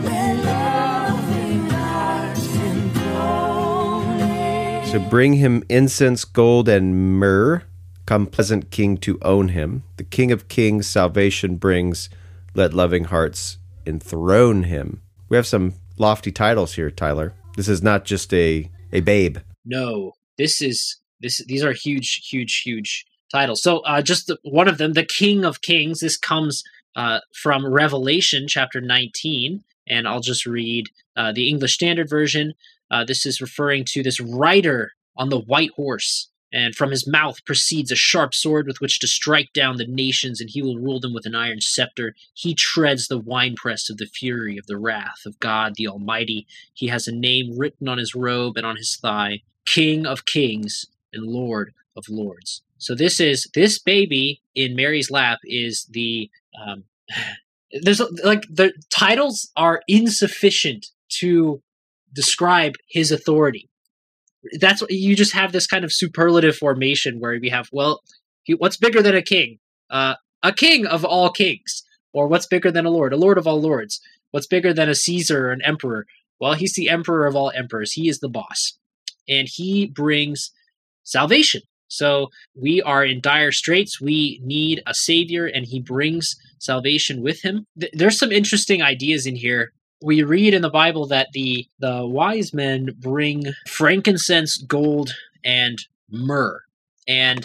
let 0.03 0.45
loving 0.45 1.69
hearts 1.69 2.55
enthrone 2.55 4.19
him. 4.19 4.85
So 4.87 4.99
bring 5.09 5.33
him 5.33 5.63
incense, 5.69 6.25
gold, 6.25 6.69
and 6.69 7.19
myrrh. 7.19 7.63
Come, 8.05 8.27
pleasant 8.27 8.69
king, 8.71 8.97
to 8.97 9.17
own 9.21 9.49
him. 9.49 9.83
The 9.97 10.03
King 10.03 10.31
of 10.31 10.47
kings 10.47 10.87
salvation 10.87 11.57
brings. 11.57 12.09
Let 12.53 12.73
loving 12.73 13.05
hearts 13.05 13.57
enthrone 13.85 14.63
him. 14.63 15.01
We 15.29 15.37
have 15.37 15.47
some 15.47 15.73
lofty 15.97 16.31
titles 16.31 16.75
here, 16.75 16.91
Tyler. 16.91 17.33
This 17.55 17.67
is 17.67 17.81
not 17.81 18.05
just 18.05 18.33
a, 18.33 18.69
a 18.91 19.01
babe. 19.01 19.39
No, 19.65 20.13
this 20.37 20.61
is 20.61 20.97
this. 21.19 21.43
These 21.45 21.63
are 21.63 21.73
huge, 21.73 22.27
huge, 22.29 22.61
huge 22.61 23.05
titles. 23.31 23.61
So 23.61 23.79
uh, 23.79 24.01
just 24.01 24.27
the, 24.27 24.37
one 24.43 24.67
of 24.67 24.77
them, 24.77 24.93
the 24.93 25.05
King 25.05 25.43
of 25.43 25.61
Kings. 25.61 25.99
This 25.99 26.17
comes 26.17 26.63
uh, 26.95 27.19
from 27.33 27.65
Revelation 27.65 28.45
chapter 28.47 28.81
19, 28.81 29.63
and 29.87 30.07
I'll 30.07 30.21
just 30.21 30.45
read 30.45 30.87
uh, 31.15 31.31
the 31.31 31.49
English 31.49 31.73
Standard 31.73 32.09
Version. 32.09 32.53
Uh, 32.91 33.03
this 33.03 33.25
is 33.25 33.41
referring 33.41 33.83
to 33.85 34.03
this 34.03 34.19
rider 34.19 34.91
on 35.17 35.29
the 35.29 35.39
white 35.39 35.71
horse, 35.71 36.29
and 36.55 36.73
from 36.73 36.89
his 36.89 37.05
mouth 37.05 37.43
proceeds 37.43 37.91
a 37.91 37.97
sharp 37.97 38.33
sword 38.33 38.65
with 38.65 38.79
which 38.79 39.01
to 39.01 39.07
strike 39.07 39.51
down 39.51 39.75
the 39.75 39.85
nations, 39.85 40.39
and 40.39 40.49
he 40.49 40.61
will 40.61 40.77
rule 40.77 41.01
them 41.01 41.13
with 41.13 41.25
an 41.25 41.35
iron 41.35 41.59
scepter. 41.59 42.15
He 42.33 42.55
treads 42.55 43.09
the 43.09 43.19
winepress 43.19 43.89
of 43.89 43.97
the 43.97 44.05
fury 44.05 44.57
of 44.57 44.65
the 44.65 44.77
wrath 44.77 45.25
of 45.25 45.37
God 45.41 45.73
the 45.75 45.89
Almighty. 45.89 46.47
He 46.73 46.87
has 46.87 47.09
a 47.09 47.11
name 47.11 47.57
written 47.57 47.89
on 47.89 47.97
his 47.97 48.15
robe 48.15 48.55
and 48.55 48.65
on 48.65 48.77
his 48.77 48.95
thigh 48.95 49.41
King 49.65 50.05
of 50.05 50.25
Kings 50.25 50.85
and 51.11 51.27
Lord 51.27 51.73
of 51.97 52.05
Lords. 52.07 52.61
So 52.77 52.95
this 52.95 53.19
is 53.19 53.49
this 53.53 53.77
baby 53.77 54.41
in 54.55 54.77
Mary's 54.77 55.11
lap 55.11 55.39
is 55.43 55.85
the 55.91 56.29
um, 56.65 56.85
there's 57.81 57.99
like 58.23 58.43
the 58.49 58.71
titles 58.89 59.51
are 59.57 59.81
insufficient 59.89 60.85
to 61.19 61.61
describe 62.13 62.75
his 62.87 63.11
authority. 63.11 63.69
That's 64.59 64.81
what 64.81 64.91
you 64.91 65.15
just 65.15 65.33
have 65.33 65.51
this 65.51 65.67
kind 65.67 65.83
of 65.83 65.91
superlative 65.91 66.55
formation 66.55 67.19
where 67.19 67.37
we 67.39 67.49
have 67.49 67.69
well, 67.71 68.01
what's 68.57 68.77
bigger 68.77 69.01
than 69.01 69.15
a 69.15 69.21
king? 69.21 69.59
Uh, 69.89 70.15
a 70.43 70.53
king 70.53 70.85
of 70.85 71.03
all 71.03 71.29
kings, 71.29 71.83
or 72.13 72.27
what's 72.27 72.47
bigger 72.47 72.71
than 72.71 72.85
a 72.85 72.91
lord? 72.91 73.13
A 73.13 73.17
lord 73.17 73.37
of 73.37 73.47
all 73.47 73.61
lords. 73.61 73.99
What's 74.31 74.47
bigger 74.47 74.73
than 74.73 74.89
a 74.89 74.95
Caesar 74.95 75.47
or 75.47 75.51
an 75.51 75.61
emperor? 75.63 76.05
Well, 76.39 76.53
he's 76.53 76.73
the 76.73 76.89
emperor 76.89 77.25
of 77.25 77.35
all 77.35 77.51
emperors. 77.55 77.93
He 77.93 78.09
is 78.09 78.19
the 78.19 78.29
boss, 78.29 78.77
and 79.27 79.47
he 79.47 79.87
brings 79.87 80.51
salvation. 81.03 81.61
So 81.87 82.29
we 82.55 82.81
are 82.81 83.05
in 83.05 83.21
dire 83.21 83.51
straits. 83.51 84.01
We 84.01 84.41
need 84.43 84.81
a 84.85 84.93
savior, 84.93 85.45
and 85.45 85.65
he 85.65 85.79
brings 85.79 86.35
salvation 86.59 87.21
with 87.21 87.41
him. 87.41 87.65
Th- 87.79 87.91
there's 87.93 88.19
some 88.19 88.31
interesting 88.31 88.81
ideas 88.81 89.25
in 89.25 89.35
here. 89.35 89.71
We 90.05 90.21
read 90.21 90.53
in 90.53 90.61
the 90.61 90.69
Bible 90.69 91.07
that 91.07 91.29
the 91.33 91.67
the 91.79 92.05
wise 92.05 92.53
men 92.53 92.89
bring 92.99 93.45
frankincense, 93.67 94.59
gold, 94.59 95.15
and 95.43 95.79
myrrh, 96.11 96.61
and 97.07 97.43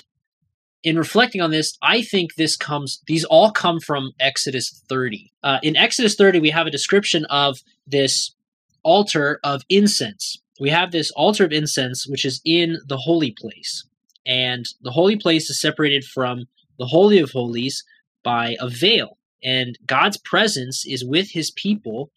in 0.83 0.99
reflecting 0.99 1.41
on 1.41 1.53
this, 1.53 1.79
I 1.81 2.03
think 2.03 2.35
this 2.35 2.59
comes, 2.59 3.03
these 3.07 3.25
all 3.25 3.51
come 3.51 3.81
from 3.81 4.13
Exodus 4.21 4.83
30. 4.91 5.33
Uh, 5.43 5.59
in 5.63 5.75
Exodus 5.75 6.17
30, 6.17 6.41
we 6.41 6.51
have 6.51 6.67
a 6.67 6.71
description 6.71 7.25
of 7.31 7.61
this 7.87 8.35
altar 8.83 9.41
of 9.43 9.63
incense. 9.71 10.37
We 10.61 10.69
have 10.69 10.91
this 10.91 11.11
altar 11.13 11.47
of 11.47 11.53
incense, 11.53 12.07
which 12.07 12.27
is 12.27 12.43
in 12.45 12.79
the 12.87 12.99
holy 12.99 13.31
place. 13.31 13.87
And 14.27 14.67
the 14.83 14.91
holy 14.91 15.17
place 15.17 15.49
is 15.49 15.59
separated 15.59 16.05
from 16.05 16.47
the 16.79 16.87
Holy 16.87 17.21
of 17.21 17.31
Holies 17.31 17.85
by 18.23 18.57
a 18.61 18.69
veil. 18.69 19.17
And 19.43 19.79
God's 19.87 20.19
presence 20.19 20.85
is 20.87 21.03
with 21.03 21.31
his 21.31 21.51
people 21.51 22.11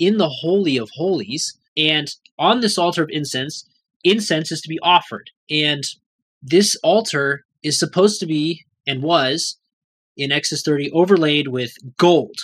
in 0.00 0.16
the 0.16 0.28
Holy 0.28 0.76
of 0.76 0.90
Holies. 0.94 1.56
And 1.76 2.12
on 2.38 2.60
this 2.60 2.76
altar 2.76 3.04
of 3.04 3.10
incense, 3.10 3.64
incense 4.02 4.50
is 4.50 4.60
to 4.62 4.68
be 4.68 4.80
offered. 4.82 5.30
And 5.48 5.84
this 6.42 6.76
altar 6.82 7.44
is 7.62 7.78
supposed 7.78 8.18
to 8.20 8.26
be 8.26 8.64
and 8.86 9.02
was 9.02 9.58
in 10.16 10.32
Exodus 10.32 10.62
30 10.64 10.90
overlaid 10.90 11.48
with 11.48 11.74
gold 11.96 12.36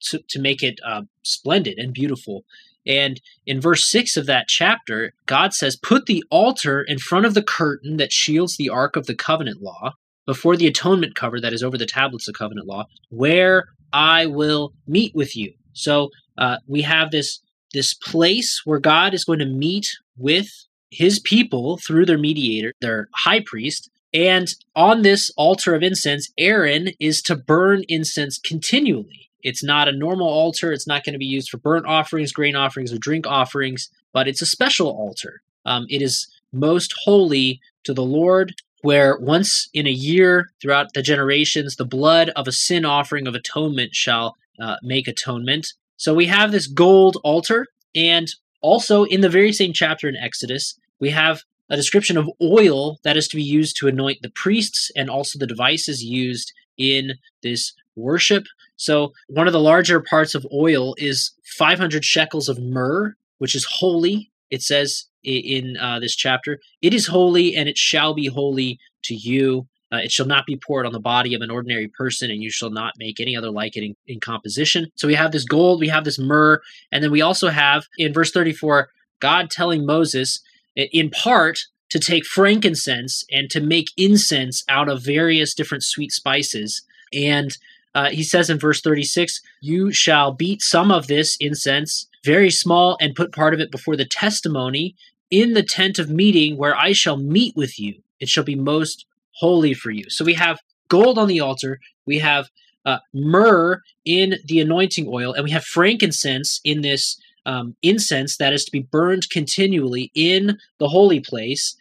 to, 0.00 0.20
to 0.28 0.38
make 0.38 0.62
it 0.62 0.78
uh, 0.84 1.02
splendid 1.22 1.78
and 1.78 1.94
beautiful. 1.94 2.44
And 2.86 3.20
in 3.46 3.60
verse 3.60 3.90
6 3.90 4.16
of 4.16 4.26
that 4.26 4.48
chapter, 4.48 5.14
God 5.26 5.54
says, 5.54 5.76
Put 5.76 6.06
the 6.06 6.22
altar 6.30 6.82
in 6.82 6.98
front 6.98 7.24
of 7.24 7.34
the 7.34 7.42
curtain 7.42 7.96
that 7.96 8.12
shields 8.12 8.56
the 8.56 8.68
ark 8.68 8.96
of 8.96 9.06
the 9.06 9.14
covenant 9.14 9.62
law, 9.62 9.94
before 10.26 10.56
the 10.56 10.66
atonement 10.66 11.14
cover 11.14 11.40
that 11.40 11.52
is 11.52 11.62
over 11.62 11.78
the 11.78 11.86
tablets 11.86 12.28
of 12.28 12.34
covenant 12.34 12.66
law, 12.66 12.86
where 13.10 13.66
I 13.92 14.26
will 14.26 14.72
meet 14.86 15.14
with 15.14 15.36
you. 15.36 15.52
So 15.72 16.10
uh, 16.38 16.58
we 16.66 16.82
have 16.82 17.10
this 17.10 17.40
this 17.72 17.92
place 17.92 18.62
where 18.64 18.78
God 18.78 19.14
is 19.14 19.24
going 19.24 19.40
to 19.40 19.44
meet 19.44 19.88
with 20.16 20.48
his 20.90 21.18
people 21.18 21.76
through 21.76 22.06
their 22.06 22.18
mediator, 22.18 22.72
their 22.80 23.08
high 23.12 23.40
priest. 23.40 23.90
And 24.12 24.54
on 24.76 25.02
this 25.02 25.32
altar 25.36 25.74
of 25.74 25.82
incense, 25.82 26.30
Aaron 26.38 26.90
is 27.00 27.20
to 27.22 27.34
burn 27.34 27.82
incense 27.88 28.38
continually. 28.38 29.28
It's 29.42 29.64
not 29.64 29.88
a 29.88 29.92
normal 29.92 30.28
altar. 30.28 30.72
It's 30.72 30.86
not 30.86 31.04
going 31.04 31.14
to 31.14 31.18
be 31.18 31.26
used 31.26 31.50
for 31.50 31.58
burnt 31.58 31.86
offerings, 31.86 32.32
grain 32.32 32.54
offerings, 32.54 32.92
or 32.92 32.98
drink 32.98 33.26
offerings, 33.26 33.90
but 34.12 34.28
it's 34.28 34.40
a 34.40 34.46
special 34.46 34.88
altar. 34.88 35.42
Um, 35.66 35.86
it 35.90 36.00
is 36.00 36.28
most 36.52 36.94
holy 37.04 37.60
to 37.82 37.92
the 37.92 38.04
Lord, 38.04 38.54
where 38.82 39.18
once 39.18 39.68
in 39.74 39.86
a 39.86 39.90
year 39.90 40.48
throughout 40.62 40.94
the 40.94 41.02
generations, 41.02 41.76
the 41.76 41.84
blood 41.84 42.30
of 42.36 42.46
a 42.46 42.52
sin 42.52 42.84
offering 42.84 43.26
of 43.26 43.34
atonement 43.34 43.94
shall 43.94 44.36
uh, 44.60 44.76
make 44.82 45.08
atonement. 45.08 45.74
So 45.96 46.14
we 46.14 46.26
have 46.26 46.52
this 46.52 46.66
gold 46.66 47.18
altar, 47.24 47.66
and 47.94 48.28
also 48.60 49.04
in 49.04 49.20
the 49.20 49.28
very 49.28 49.52
same 49.52 49.72
chapter 49.72 50.08
in 50.08 50.16
Exodus, 50.16 50.78
we 51.00 51.10
have 51.10 51.42
a 51.70 51.76
description 51.76 52.16
of 52.16 52.30
oil 52.42 52.98
that 53.04 53.16
is 53.16 53.28
to 53.28 53.36
be 53.36 53.42
used 53.42 53.76
to 53.76 53.88
anoint 53.88 54.18
the 54.22 54.30
priests 54.30 54.90
and 54.96 55.08
also 55.08 55.38
the 55.38 55.46
devices 55.46 56.02
used 56.02 56.52
in 56.76 57.14
this 57.42 57.72
worship. 57.96 58.44
So, 58.76 59.12
one 59.28 59.46
of 59.46 59.52
the 59.52 59.60
larger 59.60 60.00
parts 60.00 60.34
of 60.34 60.46
oil 60.52 60.94
is 60.98 61.32
500 61.56 62.04
shekels 62.04 62.48
of 62.48 62.58
myrrh, 62.58 63.14
which 63.38 63.54
is 63.54 63.66
holy. 63.78 64.30
It 64.50 64.62
says 64.62 65.06
in 65.22 65.76
uh, 65.78 66.00
this 66.00 66.14
chapter, 66.14 66.58
It 66.82 66.92
is 66.92 67.06
holy 67.06 67.56
and 67.56 67.68
it 67.68 67.78
shall 67.78 68.14
be 68.14 68.26
holy 68.26 68.78
to 69.04 69.14
you. 69.14 69.68
Uh, 69.92 69.98
it 69.98 70.10
shall 70.10 70.26
not 70.26 70.46
be 70.46 70.56
poured 70.56 70.86
on 70.86 70.92
the 70.92 71.00
body 71.00 71.34
of 71.34 71.42
an 71.42 71.50
ordinary 71.50 71.88
person, 71.88 72.30
and 72.30 72.42
you 72.42 72.50
shall 72.50 72.70
not 72.70 72.94
make 72.98 73.20
any 73.20 73.36
other 73.36 73.50
like 73.50 73.76
it 73.76 73.84
in, 73.84 73.94
in 74.06 74.20
composition. 74.20 74.90
So 74.96 75.06
we 75.06 75.14
have 75.14 75.32
this 75.32 75.44
gold, 75.44 75.80
we 75.80 75.88
have 75.88 76.04
this 76.04 76.18
myrrh, 76.18 76.60
and 76.90 77.02
then 77.02 77.10
we 77.10 77.20
also 77.20 77.48
have 77.48 77.86
in 77.98 78.12
verse 78.12 78.30
34 78.30 78.88
God 79.20 79.50
telling 79.50 79.86
Moses, 79.86 80.40
in 80.76 81.10
part, 81.10 81.60
to 81.90 81.98
take 81.98 82.26
frankincense 82.26 83.24
and 83.30 83.48
to 83.50 83.60
make 83.60 83.88
incense 83.96 84.64
out 84.68 84.88
of 84.88 85.04
various 85.04 85.54
different 85.54 85.84
sweet 85.84 86.10
spices. 86.10 86.82
And 87.12 87.56
uh, 87.94 88.10
he 88.10 88.22
says 88.24 88.50
in 88.50 88.58
verse 88.58 88.80
36 88.80 89.40
You 89.60 89.92
shall 89.92 90.32
beat 90.32 90.60
some 90.60 90.90
of 90.90 91.06
this 91.06 91.36
incense 91.38 92.08
very 92.24 92.50
small 92.50 92.96
and 93.00 93.14
put 93.14 93.32
part 93.32 93.54
of 93.54 93.60
it 93.60 93.70
before 93.70 93.96
the 93.96 94.04
testimony 94.04 94.96
in 95.30 95.54
the 95.54 95.62
tent 95.62 95.98
of 95.98 96.10
meeting 96.10 96.56
where 96.56 96.76
I 96.76 96.92
shall 96.92 97.16
meet 97.16 97.54
with 97.54 97.78
you. 97.78 98.02
It 98.20 98.28
shall 98.28 98.44
be 98.44 98.56
most 98.56 99.06
holy 99.34 99.74
for 99.74 99.90
you. 99.90 100.04
So 100.08 100.24
we 100.24 100.34
have 100.34 100.58
gold 100.88 101.18
on 101.18 101.28
the 101.28 101.40
altar, 101.40 101.80
we 102.06 102.18
have 102.18 102.48
uh, 102.84 102.98
myrrh 103.12 103.80
in 104.04 104.36
the 104.44 104.60
anointing 104.60 105.08
oil, 105.08 105.32
and 105.32 105.44
we 105.44 105.50
have 105.50 105.64
frankincense 105.64 106.60
in 106.64 106.82
this 106.82 107.18
um, 107.46 107.76
incense 107.82 108.36
that 108.38 108.52
is 108.52 108.64
to 108.64 108.72
be 108.72 108.80
burned 108.80 109.28
continually 109.30 110.10
in 110.14 110.58
the 110.78 110.88
holy 110.88 111.20
place. 111.20 111.76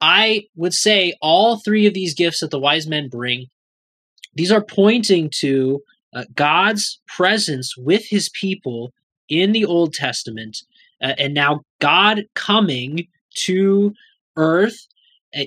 I 0.00 0.46
would 0.54 0.74
say 0.74 1.14
all 1.22 1.58
three 1.58 1.86
of 1.86 1.94
these 1.94 2.14
gifts 2.14 2.40
that 2.40 2.50
the 2.50 2.58
wise 2.58 2.86
men 2.86 3.08
bring, 3.08 3.46
these 4.34 4.52
are 4.52 4.62
pointing 4.62 5.30
to 5.40 5.82
uh, 6.14 6.24
God's 6.34 7.00
presence 7.06 7.76
with 7.76 8.06
his 8.08 8.28
people 8.28 8.92
in 9.28 9.52
the 9.52 9.64
Old 9.64 9.94
Testament, 9.94 10.58
uh, 11.02 11.14
and 11.18 11.34
now 11.34 11.62
God 11.80 12.24
coming 12.34 13.08
to 13.44 13.94
earth 14.36 14.86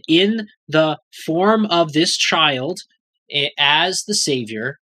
in 0.07 0.47
the 0.67 0.99
form 1.25 1.65
of 1.65 1.93
this 1.93 2.17
child 2.17 2.81
as 3.57 4.03
the 4.03 4.15
Savior. 4.15 4.79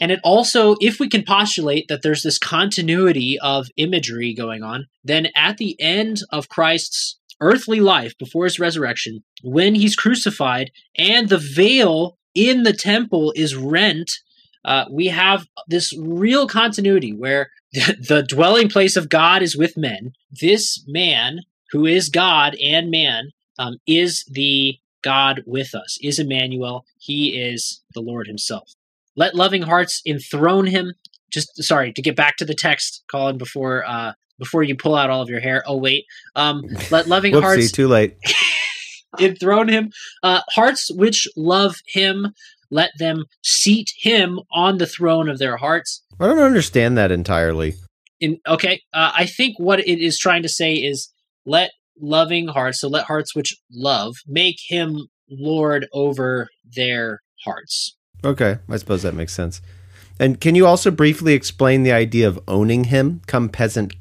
And 0.00 0.10
it 0.10 0.20
also, 0.24 0.74
if 0.80 0.98
we 0.98 1.08
can 1.08 1.22
postulate 1.22 1.86
that 1.88 2.02
there's 2.02 2.22
this 2.22 2.38
continuity 2.38 3.38
of 3.38 3.68
imagery 3.76 4.34
going 4.34 4.62
on, 4.62 4.86
then 5.04 5.28
at 5.36 5.56
the 5.58 5.80
end 5.80 6.22
of 6.30 6.48
Christ's 6.48 7.18
earthly 7.40 7.80
life 7.80 8.16
before 8.18 8.44
his 8.44 8.58
resurrection, 8.58 9.22
when 9.42 9.74
he's 9.74 9.96
crucified 9.96 10.70
and 10.96 11.28
the 11.28 11.38
veil 11.38 12.18
in 12.34 12.64
the 12.64 12.72
temple 12.72 13.32
is 13.36 13.54
rent, 13.54 14.10
uh, 14.64 14.86
we 14.90 15.06
have 15.06 15.46
this 15.68 15.96
real 15.96 16.48
continuity 16.48 17.12
where 17.12 17.50
the, 17.72 17.96
the 18.08 18.22
dwelling 18.22 18.68
place 18.68 18.96
of 18.96 19.08
God 19.08 19.42
is 19.42 19.56
with 19.56 19.76
men. 19.76 20.12
This 20.30 20.82
man, 20.88 21.40
who 21.70 21.86
is 21.86 22.08
God 22.08 22.56
and 22.62 22.90
man, 22.90 23.30
um, 23.58 23.76
is 23.86 24.24
the 24.30 24.78
God 25.02 25.42
with 25.46 25.74
us, 25.74 25.98
is 26.02 26.18
Emmanuel. 26.18 26.84
He 26.98 27.38
is 27.38 27.82
the 27.94 28.00
Lord 28.00 28.26
himself. 28.26 28.72
Let 29.16 29.34
loving 29.34 29.62
hearts 29.62 30.02
enthrone 30.06 30.66
him. 30.66 30.94
Just 31.30 31.62
sorry 31.62 31.92
to 31.92 32.02
get 32.02 32.16
back 32.16 32.36
to 32.38 32.44
the 32.44 32.54
text, 32.54 33.04
Colin, 33.10 33.38
before 33.38 33.84
uh, 33.86 34.12
before 34.38 34.62
you 34.62 34.76
pull 34.76 34.94
out 34.94 35.10
all 35.10 35.22
of 35.22 35.28
your 35.28 35.40
hair. 35.40 35.62
Oh 35.66 35.76
wait, 35.76 36.04
um, 36.36 36.62
let 36.90 37.06
loving 37.06 37.34
Whoopsie, 37.34 37.42
hearts 37.42 37.72
too 37.72 37.88
late. 37.88 38.16
enthrone 39.20 39.68
him. 39.68 39.92
Uh, 40.22 40.40
hearts 40.50 40.90
which 40.92 41.28
love 41.36 41.76
him, 41.86 42.32
let 42.70 42.90
them 42.98 43.24
seat 43.42 43.92
him 43.96 44.40
on 44.52 44.78
the 44.78 44.86
throne 44.86 45.28
of 45.28 45.38
their 45.38 45.56
hearts. 45.56 46.02
I 46.20 46.26
don't 46.26 46.38
understand 46.38 46.96
that 46.98 47.12
entirely. 47.12 47.74
In 48.20 48.38
okay, 48.46 48.82
uh, 48.92 49.12
I 49.14 49.26
think 49.26 49.58
what 49.58 49.80
it 49.80 50.00
is 50.00 50.18
trying 50.18 50.42
to 50.42 50.48
say 50.48 50.74
is 50.74 51.12
let 51.44 51.72
loving 52.00 52.48
hearts, 52.48 52.80
so 52.80 52.88
let 52.88 53.06
hearts 53.06 53.34
which 53.34 53.56
love, 53.72 54.16
make 54.26 54.56
him 54.68 55.08
lord 55.28 55.86
over 55.92 56.48
their 56.74 57.22
hearts. 57.44 57.96
Okay, 58.24 58.58
I 58.68 58.76
suppose 58.76 59.02
that 59.02 59.14
makes 59.14 59.32
sense. 59.32 59.60
And 60.18 60.40
can 60.40 60.54
you 60.54 60.66
also 60.66 60.90
briefly 60.90 61.34
explain 61.34 61.82
the 61.82 61.92
idea 61.92 62.28
of 62.28 62.40
owning 62.46 62.84
him? 62.84 63.20
Come 63.26 63.48
peasant 63.48 63.94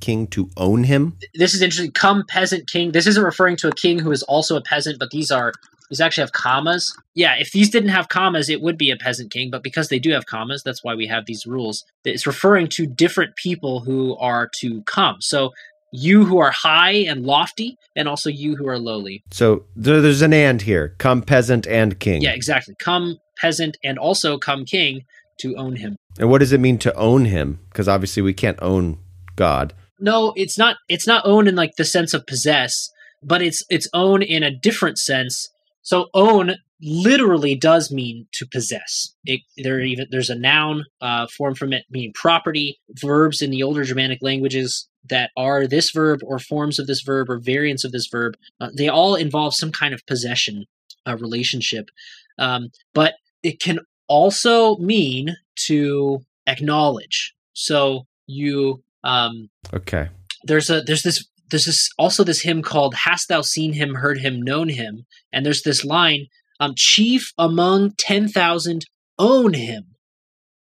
king 0.00 0.26
to 0.28 0.50
own 0.56 0.84
him? 0.84 1.18
This 1.34 1.54
is 1.54 1.62
interesting. 1.62 1.90
Come 1.90 2.24
peasant 2.28 2.68
king. 2.68 2.92
This 2.92 3.06
isn't 3.06 3.22
referring 3.22 3.56
to 3.56 3.68
a 3.68 3.74
king 3.74 3.98
who 3.98 4.12
is 4.12 4.22
also 4.22 4.56
a 4.56 4.62
peasant, 4.62 4.98
but 4.98 5.10
these 5.10 5.30
are 5.30 5.52
these 5.90 6.00
actually 6.00 6.22
have 6.22 6.32
commas. 6.32 6.94
Yeah, 7.14 7.36
if 7.38 7.50
these 7.50 7.70
didn't 7.70 7.88
have 7.88 8.08
commas, 8.08 8.50
it 8.50 8.60
would 8.60 8.76
be 8.76 8.90
a 8.90 8.96
peasant 8.96 9.32
king, 9.32 9.50
but 9.50 9.62
because 9.62 9.88
they 9.88 9.98
do 9.98 10.10
have 10.10 10.26
commas, 10.26 10.62
that's 10.62 10.84
why 10.84 10.94
we 10.94 11.06
have 11.06 11.24
these 11.26 11.46
rules. 11.46 11.84
It's 12.04 12.26
referring 12.26 12.68
to 12.72 12.86
different 12.86 13.36
people 13.36 13.80
who 13.80 14.16
are 14.18 14.50
to 14.60 14.82
come. 14.82 15.16
So 15.20 15.52
you 15.92 16.24
who 16.24 16.38
are 16.38 16.50
high 16.50 16.92
and 16.92 17.24
lofty, 17.24 17.76
and 17.96 18.08
also 18.08 18.30
you 18.30 18.56
who 18.56 18.68
are 18.68 18.78
lowly. 18.78 19.22
So 19.30 19.64
there, 19.74 20.00
there's 20.00 20.22
an 20.22 20.32
and 20.32 20.60
here. 20.62 20.94
Come 20.98 21.22
peasant 21.22 21.66
and 21.66 21.98
king. 21.98 22.22
Yeah, 22.22 22.32
exactly. 22.32 22.74
Come 22.78 23.16
peasant 23.38 23.76
and 23.82 23.98
also 23.98 24.38
come 24.38 24.64
king 24.64 25.02
to 25.40 25.56
own 25.56 25.76
him. 25.76 25.96
And 26.18 26.30
what 26.30 26.38
does 26.38 26.52
it 26.52 26.60
mean 26.60 26.78
to 26.78 26.94
own 26.94 27.24
him? 27.26 27.60
Because 27.70 27.88
obviously 27.88 28.22
we 28.22 28.34
can't 28.34 28.58
own 28.60 28.98
God. 29.36 29.72
No, 30.00 30.32
it's 30.36 30.58
not 30.58 30.76
it's 30.88 31.06
not 31.06 31.24
own 31.24 31.48
in 31.48 31.56
like 31.56 31.76
the 31.76 31.84
sense 31.84 32.14
of 32.14 32.26
possess, 32.26 32.90
but 33.22 33.42
it's 33.42 33.64
it's 33.68 33.88
own 33.92 34.22
in 34.22 34.42
a 34.42 34.50
different 34.54 34.98
sense. 34.98 35.48
So 35.82 36.08
own 36.14 36.56
literally 36.80 37.56
does 37.56 37.90
mean 37.90 38.26
to 38.32 38.46
possess. 38.46 39.14
It, 39.24 39.40
there 39.56 39.80
even 39.80 40.06
there's 40.10 40.30
a 40.30 40.38
noun 40.38 40.84
uh, 41.00 41.26
form 41.36 41.54
from 41.54 41.72
it 41.72 41.84
meaning 41.90 42.12
property. 42.14 42.78
Verbs 43.00 43.42
in 43.42 43.50
the 43.50 43.62
older 43.62 43.84
Germanic 43.84 44.18
languages 44.22 44.87
that 45.10 45.30
are 45.36 45.66
this 45.66 45.90
verb 45.90 46.20
or 46.24 46.38
forms 46.38 46.78
of 46.78 46.86
this 46.86 47.02
verb 47.02 47.28
or 47.30 47.38
variants 47.38 47.84
of 47.84 47.92
this 47.92 48.06
verb, 48.06 48.36
uh, 48.60 48.70
they 48.76 48.88
all 48.88 49.14
involve 49.14 49.54
some 49.54 49.72
kind 49.72 49.94
of 49.94 50.06
possession 50.06 50.64
uh, 51.06 51.16
relationship. 51.16 51.88
Um, 52.38 52.68
but 52.94 53.14
it 53.42 53.60
can 53.60 53.80
also 54.08 54.76
mean 54.76 55.36
to 55.66 56.20
acknowledge. 56.46 57.34
So 57.52 58.06
you 58.26 58.82
um, 59.04 59.48
Okay. 59.72 60.08
there's 60.44 60.70
a 60.70 60.80
there's 60.82 61.02
this 61.02 61.26
there's 61.50 61.64
this 61.64 61.88
also 61.98 62.24
this 62.24 62.42
hymn 62.42 62.62
called 62.62 62.94
"Hast 62.94 63.28
Thou 63.28 63.40
Seen 63.42 63.72
Him, 63.72 63.94
Heard 63.96 64.18
Him, 64.20 64.42
Known 64.42 64.68
Him?" 64.68 65.06
And 65.32 65.44
there's 65.46 65.62
this 65.62 65.84
line, 65.84 66.26
um, 66.60 66.74
"Chief 66.76 67.32
among 67.38 67.92
ten 67.98 68.28
thousand, 68.28 68.84
own 69.18 69.54
Him." 69.54 69.94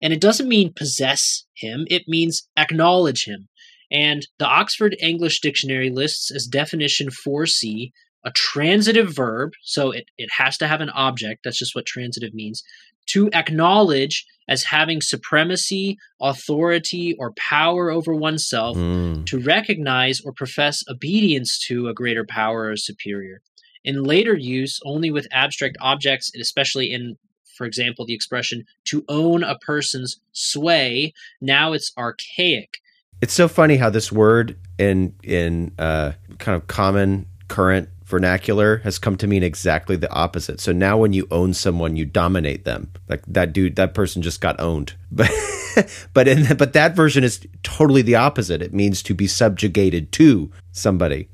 And 0.01 0.11
it 0.11 0.21
doesn't 0.21 0.47
mean 0.47 0.73
possess 0.73 1.45
Him; 1.53 1.85
it 1.89 2.07
means 2.07 2.47
acknowledge 2.57 3.25
Him. 3.25 3.47
And 3.91 4.25
the 4.39 4.47
Oxford 4.47 4.95
English 5.01 5.41
Dictionary 5.41 5.89
lists 5.89 6.31
as 6.31 6.45
definition 6.47 7.09
4c 7.09 7.91
a 8.23 8.31
transitive 8.31 9.15
verb, 9.15 9.53
so 9.63 9.89
it, 9.91 10.05
it 10.17 10.29
has 10.37 10.57
to 10.57 10.67
have 10.67 10.81
an 10.81 10.91
object. 10.91 11.43
That's 11.43 11.57
just 11.57 11.75
what 11.75 11.85
transitive 11.85 12.33
means. 12.33 12.63
To 13.07 13.31
acknowledge 13.33 14.25
as 14.47 14.65
having 14.65 15.01
supremacy, 15.01 15.97
authority, 16.21 17.15
or 17.17 17.33
power 17.33 17.89
over 17.89 18.13
oneself, 18.13 18.77
Mm. 18.77 19.25
to 19.25 19.39
recognize 19.39 20.21
or 20.21 20.33
profess 20.33 20.83
obedience 20.87 21.57
to 21.67 21.87
a 21.87 21.93
greater 21.93 22.25
power 22.25 22.69
or 22.69 22.77
superior. 22.77 23.41
In 23.83 24.03
later 24.03 24.37
use, 24.37 24.79
only 24.85 25.09
with 25.09 25.27
abstract 25.31 25.77
objects, 25.81 26.29
and 26.33 26.41
especially 26.41 26.91
in, 26.91 27.17
for 27.57 27.65
example, 27.65 28.05
the 28.05 28.13
expression 28.13 28.65
to 28.85 29.03
own 29.09 29.43
a 29.43 29.57
person's 29.57 30.19
sway, 30.31 31.13
now 31.41 31.73
it's 31.73 31.91
archaic. 31.97 32.77
It's 33.21 33.33
so 33.33 33.47
funny 33.47 33.77
how 33.77 33.89
this 33.89 34.11
word 34.11 34.57
in 34.77 35.13
in 35.23 35.73
uh, 35.77 36.13
kind 36.39 36.55
of 36.55 36.67
common 36.67 37.27
current 37.47 37.89
vernacular 38.05 38.77
has 38.77 38.99
come 38.99 39.15
to 39.17 39.27
mean 39.27 39.43
exactly 39.43 39.95
the 39.95 40.11
opposite. 40.11 40.59
So 40.59 40.71
now 40.71 40.97
when 40.97 41.13
you 41.13 41.27
own 41.31 41.53
someone, 41.53 41.95
you 41.95 42.05
dominate 42.05 42.65
them. 42.65 42.91
Like 43.07 43.23
that 43.27 43.53
dude, 43.53 43.77
that 43.77 43.93
person 43.93 44.21
just 44.21 44.41
got 44.41 44.59
owned. 44.59 44.93
But 45.73 46.09
but 46.13 46.27
in 46.27 46.57
but 46.57 46.73
that 46.73 46.97
version 46.97 47.23
is 47.23 47.47
totally 47.63 48.01
the 48.01 48.15
opposite. 48.15 48.61
It 48.61 48.73
means 48.73 49.01
to 49.03 49.13
be 49.13 49.25
subjugated 49.25 50.11
to 50.13 50.51
somebody. 50.73 51.29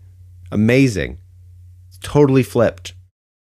Amazing. 0.52 1.18
It's 1.88 1.98
totally 2.04 2.44
flipped. 2.44 2.94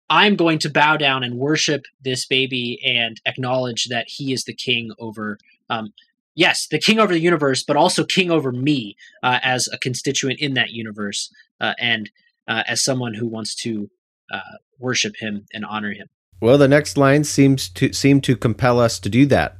I'm 0.08 0.36
going 0.36 0.58
to 0.60 0.70
bow 0.70 0.96
down 0.96 1.22
and 1.22 1.38
worship 1.38 1.84
this 2.02 2.26
baby 2.26 2.80
and 2.82 3.20
acknowledge 3.26 3.88
that 3.90 4.06
he 4.08 4.32
is 4.32 4.44
the 4.44 4.54
king 4.54 4.92
over, 4.98 5.38
um, 5.68 5.92
yes, 6.38 6.68
the 6.70 6.78
king 6.78 6.98
over 6.98 7.12
the 7.12 7.20
universe, 7.20 7.64
but 7.64 7.76
also 7.76 8.04
king 8.04 8.30
over 8.30 8.52
me 8.52 8.96
uh, 9.22 9.40
as 9.42 9.68
a 9.72 9.78
constituent 9.78 10.38
in 10.38 10.54
that 10.54 10.70
universe 10.70 11.30
uh, 11.60 11.74
and 11.78 12.10
uh, 12.46 12.62
as 12.66 12.82
someone 12.82 13.12
who 13.12 13.26
wants 13.26 13.54
to 13.56 13.90
uh, 14.32 14.56
worship 14.78 15.16
him 15.18 15.44
and 15.52 15.64
honor 15.64 15.92
him. 15.92 16.06
Well, 16.40 16.56
the 16.56 16.68
next 16.68 16.96
line 16.96 17.24
seems 17.24 17.68
to 17.70 17.92
seem 17.92 18.20
to 18.22 18.36
compel 18.36 18.78
us 18.78 19.00
to 19.00 19.08
do 19.08 19.26
that. 19.26 19.57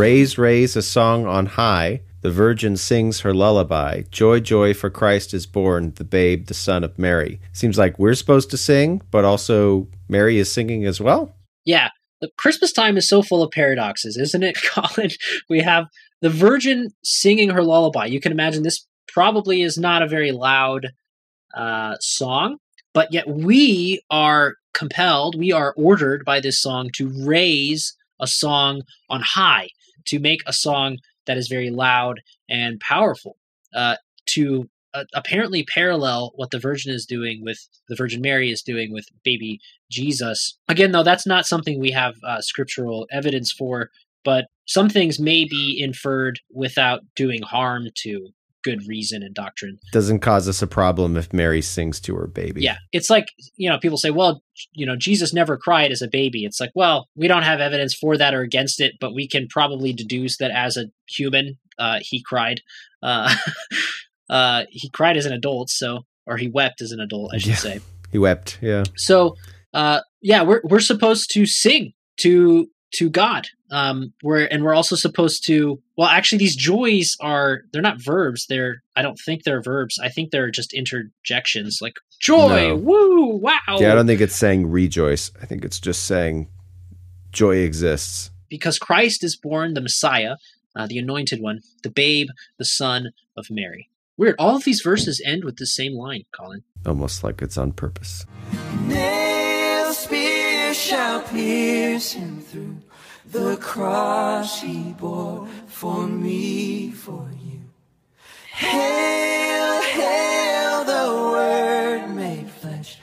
Raise, 0.00 0.38
raise 0.38 0.76
a 0.76 0.82
song 0.82 1.26
on 1.26 1.44
high. 1.44 2.00
The 2.22 2.30
Virgin 2.30 2.78
sings 2.78 3.20
her 3.20 3.34
lullaby. 3.34 4.04
Joy, 4.10 4.40
joy, 4.40 4.72
for 4.72 4.88
Christ 4.88 5.34
is 5.34 5.44
born, 5.44 5.92
the 5.96 6.04
babe, 6.04 6.46
the 6.46 6.54
Son 6.54 6.84
of 6.84 6.98
Mary. 6.98 7.38
Seems 7.52 7.76
like 7.76 7.98
we're 7.98 8.14
supposed 8.14 8.50
to 8.52 8.56
sing, 8.56 9.02
but 9.10 9.26
also 9.26 9.88
Mary 10.08 10.38
is 10.38 10.50
singing 10.50 10.86
as 10.86 11.02
well. 11.02 11.36
Yeah, 11.66 11.90
the 12.22 12.30
Christmas 12.38 12.72
time 12.72 12.96
is 12.96 13.06
so 13.06 13.20
full 13.20 13.42
of 13.42 13.50
paradoxes, 13.50 14.16
isn't 14.16 14.42
it, 14.42 14.56
Colin? 14.64 15.10
We 15.50 15.60
have 15.60 15.84
the 16.22 16.30
Virgin 16.30 16.88
singing 17.04 17.50
her 17.50 17.62
lullaby. 17.62 18.06
You 18.06 18.22
can 18.22 18.32
imagine 18.32 18.62
this 18.62 18.86
probably 19.06 19.60
is 19.60 19.76
not 19.76 20.00
a 20.00 20.08
very 20.08 20.32
loud 20.32 20.92
uh, 21.54 21.96
song, 22.00 22.56
but 22.94 23.12
yet 23.12 23.28
we 23.28 24.00
are 24.10 24.54
compelled, 24.72 25.38
we 25.38 25.52
are 25.52 25.74
ordered 25.76 26.24
by 26.24 26.40
this 26.40 26.58
song 26.58 26.88
to 26.94 27.12
raise 27.26 27.94
a 28.18 28.26
song 28.26 28.82
on 29.08 29.20
high, 29.22 29.68
to 30.06 30.18
make 30.18 30.40
a 30.46 30.52
song 30.52 30.98
that 31.26 31.36
is 31.36 31.48
very 31.48 31.70
loud 31.70 32.20
and 32.48 32.80
powerful, 32.80 33.36
uh, 33.74 33.96
to 34.26 34.68
uh, 34.94 35.04
apparently 35.14 35.64
parallel 35.64 36.32
what 36.34 36.50
the 36.50 36.58
Virgin 36.58 36.92
is 36.92 37.06
doing 37.06 37.42
with 37.42 37.58
the 37.88 37.94
Virgin 37.94 38.20
Mary 38.20 38.50
is 38.50 38.62
doing 38.62 38.92
with 38.92 39.06
baby 39.24 39.60
Jesus. 39.90 40.58
Again, 40.68 40.92
though, 40.92 41.02
that's 41.02 41.26
not 41.26 41.46
something 41.46 41.78
we 41.78 41.92
have 41.92 42.14
uh, 42.26 42.40
scriptural 42.40 43.06
evidence 43.12 43.52
for, 43.52 43.90
but 44.24 44.46
some 44.66 44.88
things 44.88 45.18
may 45.18 45.44
be 45.44 45.80
inferred 45.80 46.40
without 46.52 47.00
doing 47.14 47.42
harm 47.42 47.88
to 47.98 48.28
good 48.62 48.86
reason 48.86 49.22
and 49.22 49.34
doctrine. 49.34 49.78
Doesn't 49.92 50.20
cause 50.20 50.48
us 50.48 50.62
a 50.62 50.66
problem 50.66 51.16
if 51.16 51.32
Mary 51.32 51.62
sings 51.62 52.00
to 52.00 52.14
her 52.16 52.26
baby. 52.26 52.62
Yeah, 52.62 52.78
it's 52.92 53.10
like 53.10 53.26
you 53.56 53.68
know 53.68 53.78
people 53.78 53.98
say, 53.98 54.10
well, 54.10 54.42
you 54.72 54.86
know, 54.86 54.96
Jesus 54.96 55.32
never 55.32 55.56
cried 55.56 55.90
as 55.92 56.02
a 56.02 56.08
baby. 56.08 56.44
It's 56.44 56.60
like, 56.60 56.72
well, 56.74 57.08
we 57.14 57.28
don't 57.28 57.42
have 57.42 57.60
evidence 57.60 57.94
for 57.94 58.16
that 58.16 58.34
or 58.34 58.40
against 58.42 58.80
it, 58.80 58.94
but 59.00 59.14
we 59.14 59.26
can 59.28 59.48
probably 59.48 59.92
deduce 59.92 60.36
that 60.38 60.50
as 60.50 60.76
a 60.76 60.86
human, 61.08 61.58
uh, 61.78 61.98
he 62.02 62.22
cried. 62.22 62.60
Uh, 63.02 63.34
uh, 64.30 64.64
he 64.70 64.88
cried 64.90 65.16
as 65.16 65.26
an 65.26 65.32
adult, 65.32 65.70
so 65.70 66.04
or 66.26 66.36
he 66.36 66.48
wept 66.48 66.80
as 66.80 66.92
an 66.92 67.00
adult, 67.00 67.32
I 67.34 67.38
should 67.38 67.48
Yeah. 67.50 67.54
say. 67.56 67.80
He 68.12 68.18
wept. 68.18 68.58
Yeah. 68.60 68.84
So, 68.96 69.36
uh, 69.72 70.00
yeah, 70.20 70.42
we're 70.42 70.60
we're 70.64 70.80
supposed 70.80 71.30
to 71.32 71.46
sing 71.46 71.92
to 72.18 72.68
to 72.94 73.08
God. 73.08 73.48
Um, 73.72 74.12
we're 74.22 74.46
and 74.46 74.64
we're 74.64 74.74
also 74.74 74.96
supposed 74.96 75.46
to. 75.46 75.80
Well, 75.96 76.08
actually, 76.08 76.38
these 76.38 76.56
joys 76.56 77.16
are 77.20 77.62
they're 77.72 77.82
not 77.82 78.00
verbs. 78.02 78.46
They're 78.48 78.82
I 78.96 79.02
don't 79.02 79.18
think 79.18 79.44
they're 79.44 79.62
verbs. 79.62 79.98
I 80.02 80.08
think 80.08 80.30
they're 80.30 80.50
just 80.50 80.72
interjections, 80.72 81.78
like 81.80 81.94
joy, 82.20 82.68
No. 82.68 82.76
woo, 82.76 83.26
wow. 83.36 83.58
Yeah, 83.78 83.92
I 83.92 83.94
don't 83.94 84.06
think 84.06 84.20
it's 84.20 84.34
saying 84.36 84.70
rejoice. 84.70 85.30
I 85.40 85.46
think 85.46 85.64
it's 85.64 85.78
just 85.80 86.04
saying 86.04 86.48
joy 87.32 87.56
exists. 87.58 88.30
because 88.48 88.78
Christ 88.78 89.22
is 89.22 89.36
born, 89.36 89.74
the 89.74 89.80
Messiah, 89.80 90.36
uh, 90.74 90.86
the 90.88 90.98
Anointed 90.98 91.40
One, 91.40 91.60
the 91.84 91.90
Babe, 91.90 92.28
the 92.58 92.64
Son 92.64 93.12
of 93.36 93.46
Mary. 93.50 93.88
Weird. 94.16 94.34
All 94.38 94.56
of 94.56 94.64
these 94.64 94.80
verses 94.82 95.22
end 95.24 95.44
with 95.44 95.56
the 95.56 95.66
same 95.66 95.94
line, 95.94 96.24
Colin. 96.32 96.62
Almost 96.84 97.22
like 97.22 97.40
it's 97.40 97.56
on 97.56 97.70
purpose. 97.72 98.26
Nail 98.86 99.92
spear 99.92 100.74
shall 100.74 101.22
pierce 101.22 102.12
him 102.12 102.40
through 102.40 102.76
the 103.30 103.56
cross 103.56 104.60
he 104.60 104.92
bore 104.92 105.46
for 105.66 106.06
me, 106.06 106.90
for 106.90 107.28
you. 107.42 107.60
Hail, 108.52 109.82
hail, 109.82 110.84
the 110.84 111.30
Word 111.32 112.08
made 112.08 112.50
flesh, 112.50 112.98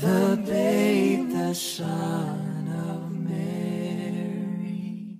the 0.00 0.40
babe, 0.46 1.30
the 1.30 1.54
Son 1.54 2.68
of 2.88 3.10
Mary. 3.12 5.16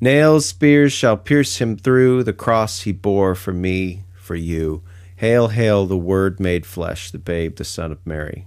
Nails, 0.00 0.46
spears 0.46 0.92
shall 0.92 1.16
pierce 1.16 1.56
him 1.56 1.76
through. 1.76 2.22
The 2.24 2.32
cross 2.32 2.82
he 2.82 2.92
bore 2.92 3.34
for 3.34 3.52
me, 3.52 4.04
for 4.14 4.36
you. 4.36 4.82
Hail, 5.16 5.48
hail, 5.48 5.86
the 5.86 5.96
Word 5.96 6.38
made 6.38 6.66
flesh, 6.66 7.10
the 7.10 7.18
babe, 7.18 7.56
the 7.56 7.64
Son 7.64 7.90
of 7.90 8.06
Mary. 8.06 8.46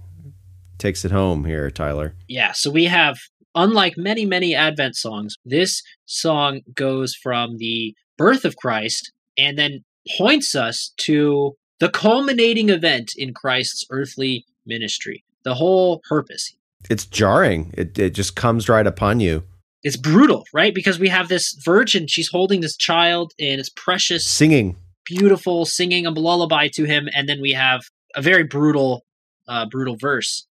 Takes 0.78 1.04
it 1.04 1.10
home 1.10 1.44
here, 1.44 1.70
Tyler. 1.70 2.14
Yeah, 2.28 2.52
so 2.52 2.70
we 2.70 2.84
have, 2.84 3.18
unlike 3.54 3.94
many, 3.96 4.24
many 4.26 4.54
Advent 4.54 4.96
songs, 4.96 5.36
this 5.44 5.82
song 6.06 6.60
goes 6.74 7.14
from 7.14 7.58
the 7.58 7.94
birth 8.18 8.44
of 8.44 8.56
Christ 8.56 9.12
and 9.38 9.58
then 9.58 9.84
points 10.18 10.54
us 10.54 10.92
to 10.98 11.56
the 11.78 11.88
culminating 11.88 12.68
event 12.68 13.12
in 13.16 13.32
Christ's 13.34 13.84
earthly 13.90 14.44
ministry. 14.66 15.24
The 15.44 15.54
whole 15.54 16.00
purpose. 16.08 16.54
It's 16.88 17.06
jarring. 17.06 17.72
It 17.76 17.98
it 17.98 18.10
just 18.14 18.36
comes 18.36 18.68
right 18.68 18.86
upon 18.86 19.20
you. 19.20 19.44
It's 19.82 19.96
brutal, 19.96 20.44
right? 20.52 20.74
Because 20.74 20.98
we 20.98 21.08
have 21.08 21.28
this 21.28 21.54
virgin, 21.64 22.06
she's 22.06 22.28
holding 22.28 22.60
this 22.60 22.76
child, 22.76 23.32
and 23.40 23.58
it's 23.58 23.70
precious, 23.70 24.26
Singing. 24.26 24.76
beautiful, 25.06 25.64
singing 25.64 26.04
a 26.06 26.10
lullaby 26.10 26.68
to 26.74 26.84
him, 26.84 27.08
and 27.14 27.26
then 27.28 27.40
we 27.40 27.52
have 27.52 27.80
a 28.14 28.20
very 28.20 28.44
brutal, 28.44 29.06
uh, 29.48 29.64
brutal 29.64 29.96
verse, 29.96 30.46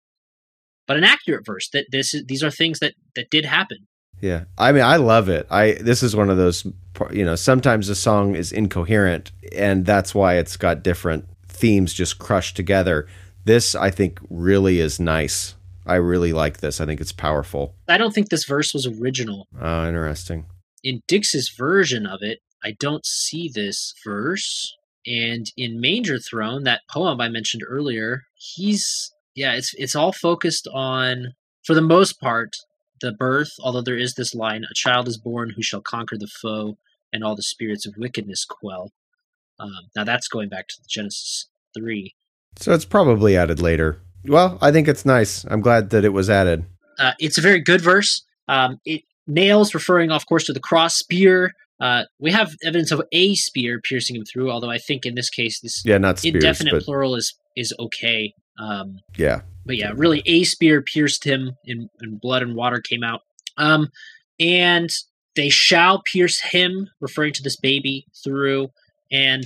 but 0.87 0.97
an 0.97 1.03
accurate 1.03 1.45
verse. 1.45 1.69
That 1.73 1.87
this 1.91 2.13
is 2.13 2.25
these 2.25 2.43
are 2.43 2.51
things 2.51 2.79
that 2.79 2.93
that 3.15 3.29
did 3.29 3.45
happen. 3.45 3.87
Yeah. 4.21 4.45
I 4.57 4.71
mean, 4.71 4.83
I 4.83 4.97
love 4.97 5.29
it. 5.29 5.47
I 5.49 5.73
this 5.73 6.03
is 6.03 6.15
one 6.15 6.29
of 6.29 6.37
those 6.37 6.65
you 7.11 7.25
know, 7.25 7.35
sometimes 7.35 7.89
a 7.89 7.95
song 7.95 8.35
is 8.35 8.51
incoherent 8.51 9.31
and 9.51 9.85
that's 9.85 10.15
why 10.15 10.35
it's 10.35 10.57
got 10.57 10.83
different 10.83 11.25
themes 11.47 11.93
just 11.93 12.19
crushed 12.19 12.55
together. 12.55 13.07
This 13.43 13.75
I 13.75 13.91
think 13.91 14.19
really 14.29 14.79
is 14.79 14.99
nice. 14.99 15.55
I 15.85 15.95
really 15.95 16.33
like 16.33 16.57
this. 16.61 16.81
I 16.81 16.85
think 16.85 16.99
it's 16.99 17.11
powerful. 17.11 17.75
I 17.87 17.97
don't 17.97 18.13
think 18.13 18.29
this 18.29 18.45
verse 18.45 18.73
was 18.73 18.87
original. 18.87 19.47
Oh, 19.59 19.87
interesting. 19.87 20.45
In 20.83 21.01
Dix's 21.07 21.49
version 21.49 22.05
of 22.05 22.19
it, 22.21 22.39
I 22.63 22.75
don't 22.79 23.05
see 23.05 23.51
this 23.53 23.93
verse. 24.03 24.75
And 25.05 25.51
in 25.55 25.79
Manger 25.79 26.17
Throne, 26.17 26.63
that 26.63 26.81
poem 26.89 27.21
I 27.21 27.29
mentioned 27.29 27.63
earlier, 27.67 28.23
he's 28.33 29.11
yeah, 29.35 29.53
it's 29.53 29.73
it's 29.77 29.95
all 29.95 30.11
focused 30.11 30.67
on 30.73 31.33
for 31.65 31.73
the 31.73 31.81
most 31.81 32.19
part 32.19 32.55
the 33.01 33.11
birth, 33.11 33.51
although 33.61 33.81
there 33.81 33.97
is 33.97 34.13
this 34.15 34.33
line, 34.33 34.63
a 34.63 34.73
child 34.73 35.07
is 35.07 35.17
born 35.17 35.51
who 35.55 35.61
shall 35.61 35.81
conquer 35.81 36.17
the 36.17 36.29
foe 36.41 36.77
and 37.11 37.23
all 37.23 37.35
the 37.35 37.43
spirits 37.43 37.85
of 37.85 37.93
wickedness 37.97 38.45
quell. 38.45 38.91
Um, 39.59 39.89
now 39.95 40.03
that's 40.03 40.27
going 40.27 40.49
back 40.49 40.67
to 40.67 40.75
Genesis 40.87 41.47
3. 41.77 42.13
So 42.57 42.73
it's 42.73 42.85
probably 42.85 43.37
added 43.37 43.61
later. 43.61 44.01
Well, 44.25 44.57
I 44.61 44.71
think 44.71 44.87
it's 44.87 45.05
nice. 45.05 45.45
I'm 45.45 45.61
glad 45.61 45.89
that 45.91 46.05
it 46.05 46.13
was 46.13 46.29
added. 46.29 46.65
Uh, 46.97 47.11
it's 47.19 47.37
a 47.37 47.41
very 47.41 47.59
good 47.59 47.81
verse. 47.81 48.23
Um, 48.47 48.79
it 48.85 49.03
nails, 49.27 49.73
referring, 49.73 50.11
of 50.11 50.25
course, 50.25 50.45
to 50.45 50.53
the 50.53 50.59
cross 50.59 50.95
spear. 50.95 51.51
Uh, 51.79 52.03
we 52.19 52.31
have 52.31 52.55
evidence 52.63 52.91
of 52.91 53.01
a 53.13 53.35
spear 53.35 53.81
piercing 53.81 54.15
him 54.15 54.23
through, 54.25 54.49
although 54.49 54.69
I 54.69 54.77
think 54.77 55.05
in 55.05 55.15
this 55.15 55.29
case, 55.29 55.59
this 55.59 55.83
Yeah, 55.85 55.97
not 55.97 56.19
spears, 56.19 56.35
indefinite 56.35 56.83
plural 56.83 57.15
is 57.15 57.37
is 57.55 57.73
okay. 57.77 58.33
Um, 58.57 58.99
yeah. 59.17 59.41
but 59.65 59.77
yeah, 59.77 59.91
really, 59.95 60.21
a 60.25 60.43
spear 60.43 60.81
pierced 60.81 61.23
him, 61.23 61.57
and, 61.65 61.89
and 61.99 62.19
blood 62.21 62.41
and 62.41 62.55
water 62.55 62.79
came 62.79 63.03
out. 63.03 63.21
Um, 63.57 63.89
and 64.39 64.89
they 65.35 65.49
shall 65.49 66.01
pierce 66.01 66.39
him, 66.39 66.89
referring 66.99 67.33
to 67.33 67.43
this 67.43 67.57
baby 67.57 68.05
through. 68.23 68.69
And 69.11 69.45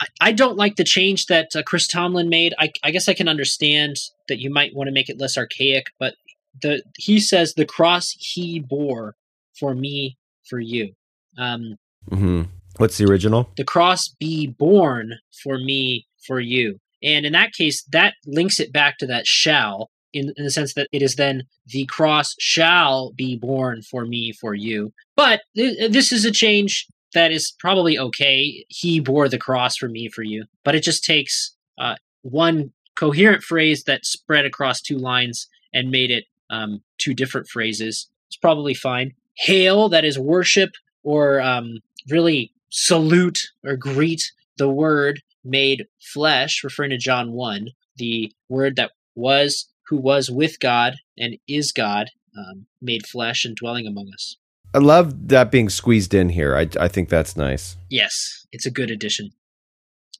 I, 0.00 0.06
I 0.20 0.32
don't 0.32 0.56
like 0.56 0.76
the 0.76 0.84
change 0.84 1.26
that 1.26 1.48
uh, 1.54 1.62
Chris 1.62 1.86
Tomlin 1.86 2.28
made. 2.28 2.54
I, 2.58 2.72
I 2.82 2.90
guess 2.90 3.08
I 3.08 3.14
can 3.14 3.28
understand 3.28 3.96
that 4.28 4.38
you 4.38 4.50
might 4.50 4.74
want 4.74 4.88
to 4.88 4.92
make 4.92 5.08
it 5.08 5.18
less 5.20 5.36
archaic, 5.36 5.86
but 5.98 6.14
the 6.62 6.82
he 6.96 7.20
says 7.20 7.54
the 7.54 7.64
cross 7.64 8.14
he 8.18 8.60
bore 8.60 9.14
for 9.58 9.74
me, 9.74 10.16
for 10.48 10.58
you. 10.58 10.94
Um, 11.38 11.76
hmm 12.08 12.42
What's 12.76 12.98
the 12.98 13.04
original? 13.04 13.50
the 13.56 13.64
cross 13.64 14.08
be 14.08 14.46
borne 14.46 15.18
for 15.42 15.58
me 15.58 16.06
for 16.26 16.40
you 16.40 16.78
and 17.02 17.26
in 17.26 17.32
that 17.32 17.52
case 17.52 17.82
that 17.84 18.14
links 18.26 18.60
it 18.60 18.72
back 18.72 18.98
to 18.98 19.06
that 19.06 19.26
shall 19.26 19.90
in, 20.12 20.32
in 20.36 20.44
the 20.44 20.50
sense 20.50 20.74
that 20.74 20.88
it 20.92 21.02
is 21.02 21.16
then 21.16 21.44
the 21.66 21.86
cross 21.86 22.34
shall 22.38 23.12
be 23.12 23.36
borne 23.36 23.82
for 23.82 24.04
me 24.04 24.32
for 24.32 24.54
you. 24.54 24.92
But 25.16 25.42
th- 25.56 25.92
this 25.92 26.12
is 26.12 26.24
a 26.24 26.30
change 26.30 26.86
that 27.14 27.32
is 27.32 27.52
probably 27.58 27.98
okay. 27.98 28.64
He 28.68 29.00
bore 29.00 29.28
the 29.28 29.38
cross 29.38 29.76
for 29.76 29.88
me 29.88 30.08
for 30.08 30.22
you. 30.22 30.44
But 30.64 30.74
it 30.74 30.82
just 30.82 31.04
takes 31.04 31.54
uh, 31.78 31.96
one 32.22 32.72
coherent 32.94 33.42
phrase 33.42 33.84
that 33.84 34.04
spread 34.04 34.44
across 34.44 34.80
two 34.80 34.98
lines 34.98 35.48
and 35.72 35.90
made 35.90 36.10
it 36.10 36.24
um, 36.50 36.82
two 36.98 37.14
different 37.14 37.48
phrases. 37.48 38.08
It's 38.28 38.36
probably 38.36 38.74
fine. 38.74 39.14
Hail 39.34 39.88
that 39.88 40.04
is 40.04 40.18
worship 40.18 40.72
or 41.02 41.40
um, 41.40 41.78
really 42.08 42.52
salute 42.68 43.50
or 43.64 43.76
greet 43.76 44.32
the 44.58 44.68
word 44.68 45.22
made 45.44 45.86
flesh, 46.00 46.62
referring 46.62 46.90
to 46.90 46.98
John 46.98 47.32
1, 47.32 47.68
the 47.96 48.32
word 48.48 48.76
that 48.76 48.92
was, 49.14 49.68
who 49.86 49.96
was 49.96 50.30
with 50.30 50.60
God 50.60 50.94
and 51.18 51.36
is 51.48 51.72
God, 51.72 52.10
um, 52.36 52.66
made 52.80 53.06
flesh 53.06 53.44
and 53.44 53.56
dwelling 53.56 53.86
among 53.86 54.10
us. 54.14 54.36
I 54.72 54.78
love 54.78 55.28
that 55.28 55.50
being 55.50 55.68
squeezed 55.68 56.14
in 56.14 56.28
here. 56.28 56.56
I, 56.56 56.68
I 56.78 56.88
think 56.88 57.08
that's 57.08 57.36
nice. 57.36 57.76
Yes, 57.88 58.46
it's 58.52 58.66
a 58.66 58.70
good 58.70 58.90
addition. 58.90 59.30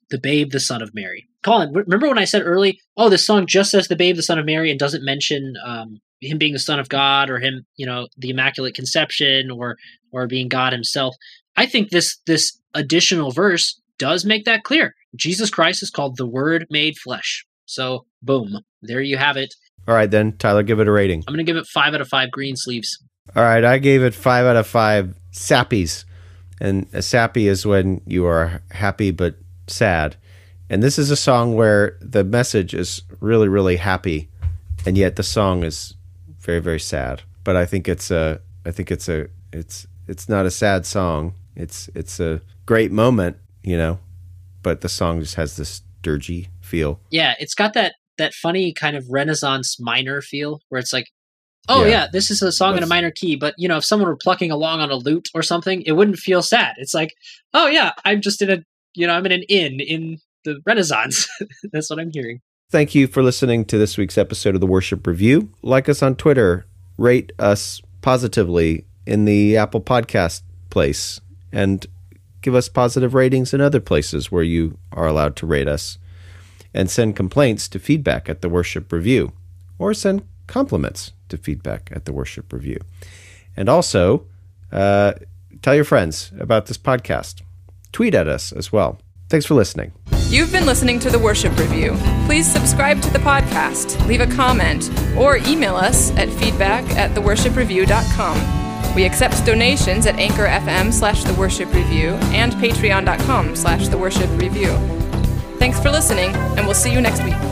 The 0.09 0.19
Babe, 0.19 0.51
the 0.51 0.59
Son 0.59 0.81
of 0.81 0.93
Mary. 0.93 1.29
Colin, 1.41 1.71
remember 1.71 2.09
when 2.09 2.17
I 2.17 2.25
said 2.25 2.41
early, 2.43 2.79
oh, 2.97 3.07
this 3.09 3.25
song 3.25 3.47
just 3.47 3.71
says 3.71 3.87
the 3.87 3.95
Babe, 3.95 4.17
the 4.17 4.23
Son 4.23 4.37
of 4.37 4.45
Mary, 4.45 4.69
and 4.69 4.77
doesn't 4.77 5.05
mention 5.05 5.53
um, 5.65 6.01
him 6.19 6.37
being 6.37 6.53
the 6.53 6.59
Son 6.59 6.79
of 6.79 6.89
God 6.89 7.29
or 7.29 7.39
him, 7.39 7.65
you 7.77 7.85
know, 7.85 8.07
the 8.17 8.29
Immaculate 8.29 8.75
Conception 8.75 9.49
or 9.49 9.77
or 10.11 10.27
being 10.27 10.49
God 10.49 10.73
Himself. 10.73 11.15
I 11.55 11.65
think 11.65 11.89
this 11.89 12.17
this 12.25 12.59
additional 12.73 13.31
verse 13.31 13.80
does 14.01 14.25
make 14.25 14.45
that 14.45 14.63
clear. 14.63 14.95
Jesus 15.15 15.51
Christ 15.51 15.83
is 15.83 15.91
called 15.91 16.17
the 16.17 16.25
Word 16.25 16.65
made 16.71 16.97
flesh. 16.97 17.45
So, 17.67 18.07
boom, 18.23 18.61
there 18.81 18.99
you 18.99 19.15
have 19.17 19.37
it. 19.37 19.53
All 19.87 19.93
right, 19.93 20.09
then, 20.09 20.37
Tyler, 20.37 20.63
give 20.63 20.79
it 20.79 20.87
a 20.87 20.91
rating. 20.91 21.23
I'm 21.27 21.35
going 21.35 21.45
to 21.45 21.49
give 21.49 21.61
it 21.61 21.67
five 21.67 21.93
out 21.93 22.01
of 22.01 22.07
five 22.07 22.31
Greensleeves. 22.31 22.97
All 23.35 23.43
right, 23.43 23.63
I 23.63 23.77
gave 23.77 24.01
it 24.01 24.15
five 24.15 24.47
out 24.47 24.55
of 24.55 24.65
five 24.65 25.15
sappies. 25.31 26.03
And 26.59 26.87
a 26.93 27.03
sappy 27.03 27.47
is 27.47 27.63
when 27.63 28.01
you 28.07 28.25
are 28.25 28.63
happy 28.71 29.11
but 29.11 29.35
sad. 29.67 30.15
And 30.67 30.81
this 30.81 30.97
is 30.97 31.11
a 31.11 31.15
song 31.15 31.53
where 31.53 31.99
the 32.01 32.23
message 32.23 32.73
is 32.73 33.03
really, 33.19 33.47
really 33.47 33.75
happy, 33.75 34.29
and 34.83 34.97
yet 34.97 35.15
the 35.15 35.23
song 35.23 35.63
is 35.63 35.93
very, 36.39 36.59
very 36.59 36.79
sad. 36.79 37.21
But 37.43 37.55
I 37.55 37.67
think 37.67 37.87
it's 37.87 38.09
a, 38.09 38.41
I 38.65 38.71
think 38.71 38.89
it's 38.89 39.07
a, 39.07 39.27
it's, 39.53 39.85
it's 40.07 40.27
not 40.27 40.47
a 40.47 40.51
sad 40.51 40.87
song. 40.87 41.33
It's, 41.55 41.87
it's 41.93 42.19
a 42.19 42.41
great 42.65 42.91
moment, 42.91 43.37
you 43.63 43.77
know. 43.77 43.99
But 44.63 44.81
the 44.81 44.89
song 44.89 45.19
just 45.19 45.35
has 45.35 45.55
this 45.57 45.81
dirgy 46.03 46.47
feel. 46.61 46.99
Yeah, 47.09 47.35
it's 47.39 47.53
got 47.55 47.73
that 47.73 47.95
that 48.17 48.33
funny 48.33 48.73
kind 48.73 48.95
of 48.95 49.05
Renaissance 49.09 49.79
minor 49.79 50.21
feel 50.21 50.61
where 50.69 50.79
it's 50.79 50.93
like, 50.93 51.07
oh 51.69 51.83
Yeah. 51.83 51.89
yeah, 51.89 52.07
this 52.11 52.29
is 52.29 52.41
a 52.41 52.51
song 52.51 52.77
in 52.77 52.83
a 52.83 52.87
minor 52.87 53.09
key, 53.11 53.35
but 53.35 53.55
you 53.57 53.67
know, 53.67 53.77
if 53.77 53.85
someone 53.85 54.07
were 54.09 54.15
plucking 54.17 54.51
along 54.51 54.79
on 54.81 54.91
a 54.91 54.95
lute 54.95 55.29
or 55.33 55.41
something, 55.41 55.81
it 55.83 55.93
wouldn't 55.93 56.17
feel 56.17 56.41
sad. 56.43 56.75
It's 56.77 56.93
like, 56.93 57.13
oh 57.53 57.67
yeah, 57.67 57.93
I'm 58.05 58.21
just 58.21 58.41
in 58.41 58.51
a, 58.51 58.63
you 58.93 59.07
know, 59.07 59.13
I'm 59.13 59.25
in 59.25 59.31
an 59.31 59.43
inn 59.43 59.79
in 59.79 60.19
the 60.43 60.59
Renaissance. 60.65 61.27
That's 61.71 61.89
what 61.89 61.99
I'm 61.99 62.11
hearing. 62.13 62.41
Thank 62.69 62.93
you 62.95 63.07
for 63.07 63.23
listening 63.23 63.65
to 63.65 63.77
this 63.77 63.97
week's 63.97 64.17
episode 64.17 64.53
of 64.55 64.61
the 64.61 64.67
Worship 64.67 65.05
Review. 65.07 65.49
Like 65.61 65.89
us 65.89 66.01
on 66.03 66.15
Twitter, 66.15 66.65
rate 66.97 67.31
us 67.39 67.81
positively 68.01 68.85
in 69.05 69.25
the 69.25 69.57
Apple 69.57 69.81
Podcast 69.81 70.41
place, 70.69 71.19
and 71.51 71.85
give 72.41 72.55
us 72.55 72.69
positive 72.69 73.13
ratings 73.13 73.53
in 73.53 73.61
other 73.61 73.79
places 73.79 74.31
where 74.31 74.43
you 74.43 74.77
are 74.91 75.07
allowed 75.07 75.35
to 75.37 75.45
rate 75.45 75.67
us. 75.67 75.97
And 76.73 76.89
send 76.89 77.17
complaints 77.17 77.67
to 77.69 77.79
feedback 77.79 78.29
at 78.29 78.41
the 78.41 78.47
Worship 78.47 78.93
Review, 78.93 79.33
or 79.77 79.93
send 79.93 80.23
compliments 80.47 81.11
to 81.27 81.37
feedback 81.37 81.89
at 81.91 82.05
the 82.05 82.13
Worship 82.13 82.53
Review. 82.53 82.79
And 83.57 83.67
also, 83.67 84.25
uh, 84.71 85.13
tell 85.61 85.75
your 85.75 85.83
friends 85.83 86.31
about 86.39 86.67
this 86.67 86.77
podcast. 86.77 87.41
Tweet 87.91 88.15
at 88.15 88.27
us 88.27 88.53
as 88.53 88.71
well. 88.71 88.99
Thanks 89.27 89.45
for 89.45 89.53
listening. 89.53 89.91
You've 90.29 90.51
been 90.51 90.65
listening 90.65 90.99
to 90.99 91.09
the 91.09 91.19
Worship 91.19 91.57
Review. 91.57 91.97
Please 92.25 92.49
subscribe 92.49 93.01
to 93.01 93.09
the 93.11 93.19
podcast, 93.19 94.05
leave 94.07 94.21
a 94.21 94.27
comment, 94.27 94.89
or 95.17 95.37
email 95.37 95.75
us 95.75 96.11
at 96.17 96.29
feedback 96.29 96.89
at 96.95 97.11
theworshipreview.com. 97.11 98.60
We 98.95 99.05
accept 99.05 99.45
donations 99.45 100.05
at 100.05 100.17
Anchor 100.19 100.45
FM 100.45 100.91
slash 100.91 101.23
The 101.23 101.33
Worship 101.35 101.73
Review 101.73 102.09
and 102.33 102.53
patreon.com 102.53 103.55
slash 103.55 103.87
The 103.87 103.97
Worship 103.97 104.29
Review. 104.31 104.75
Thanks 105.57 105.79
for 105.79 105.89
listening, 105.89 106.35
and 106.57 106.65
we'll 106.65 106.75
see 106.75 106.91
you 106.91 107.01
next 107.01 107.23
week. 107.23 107.50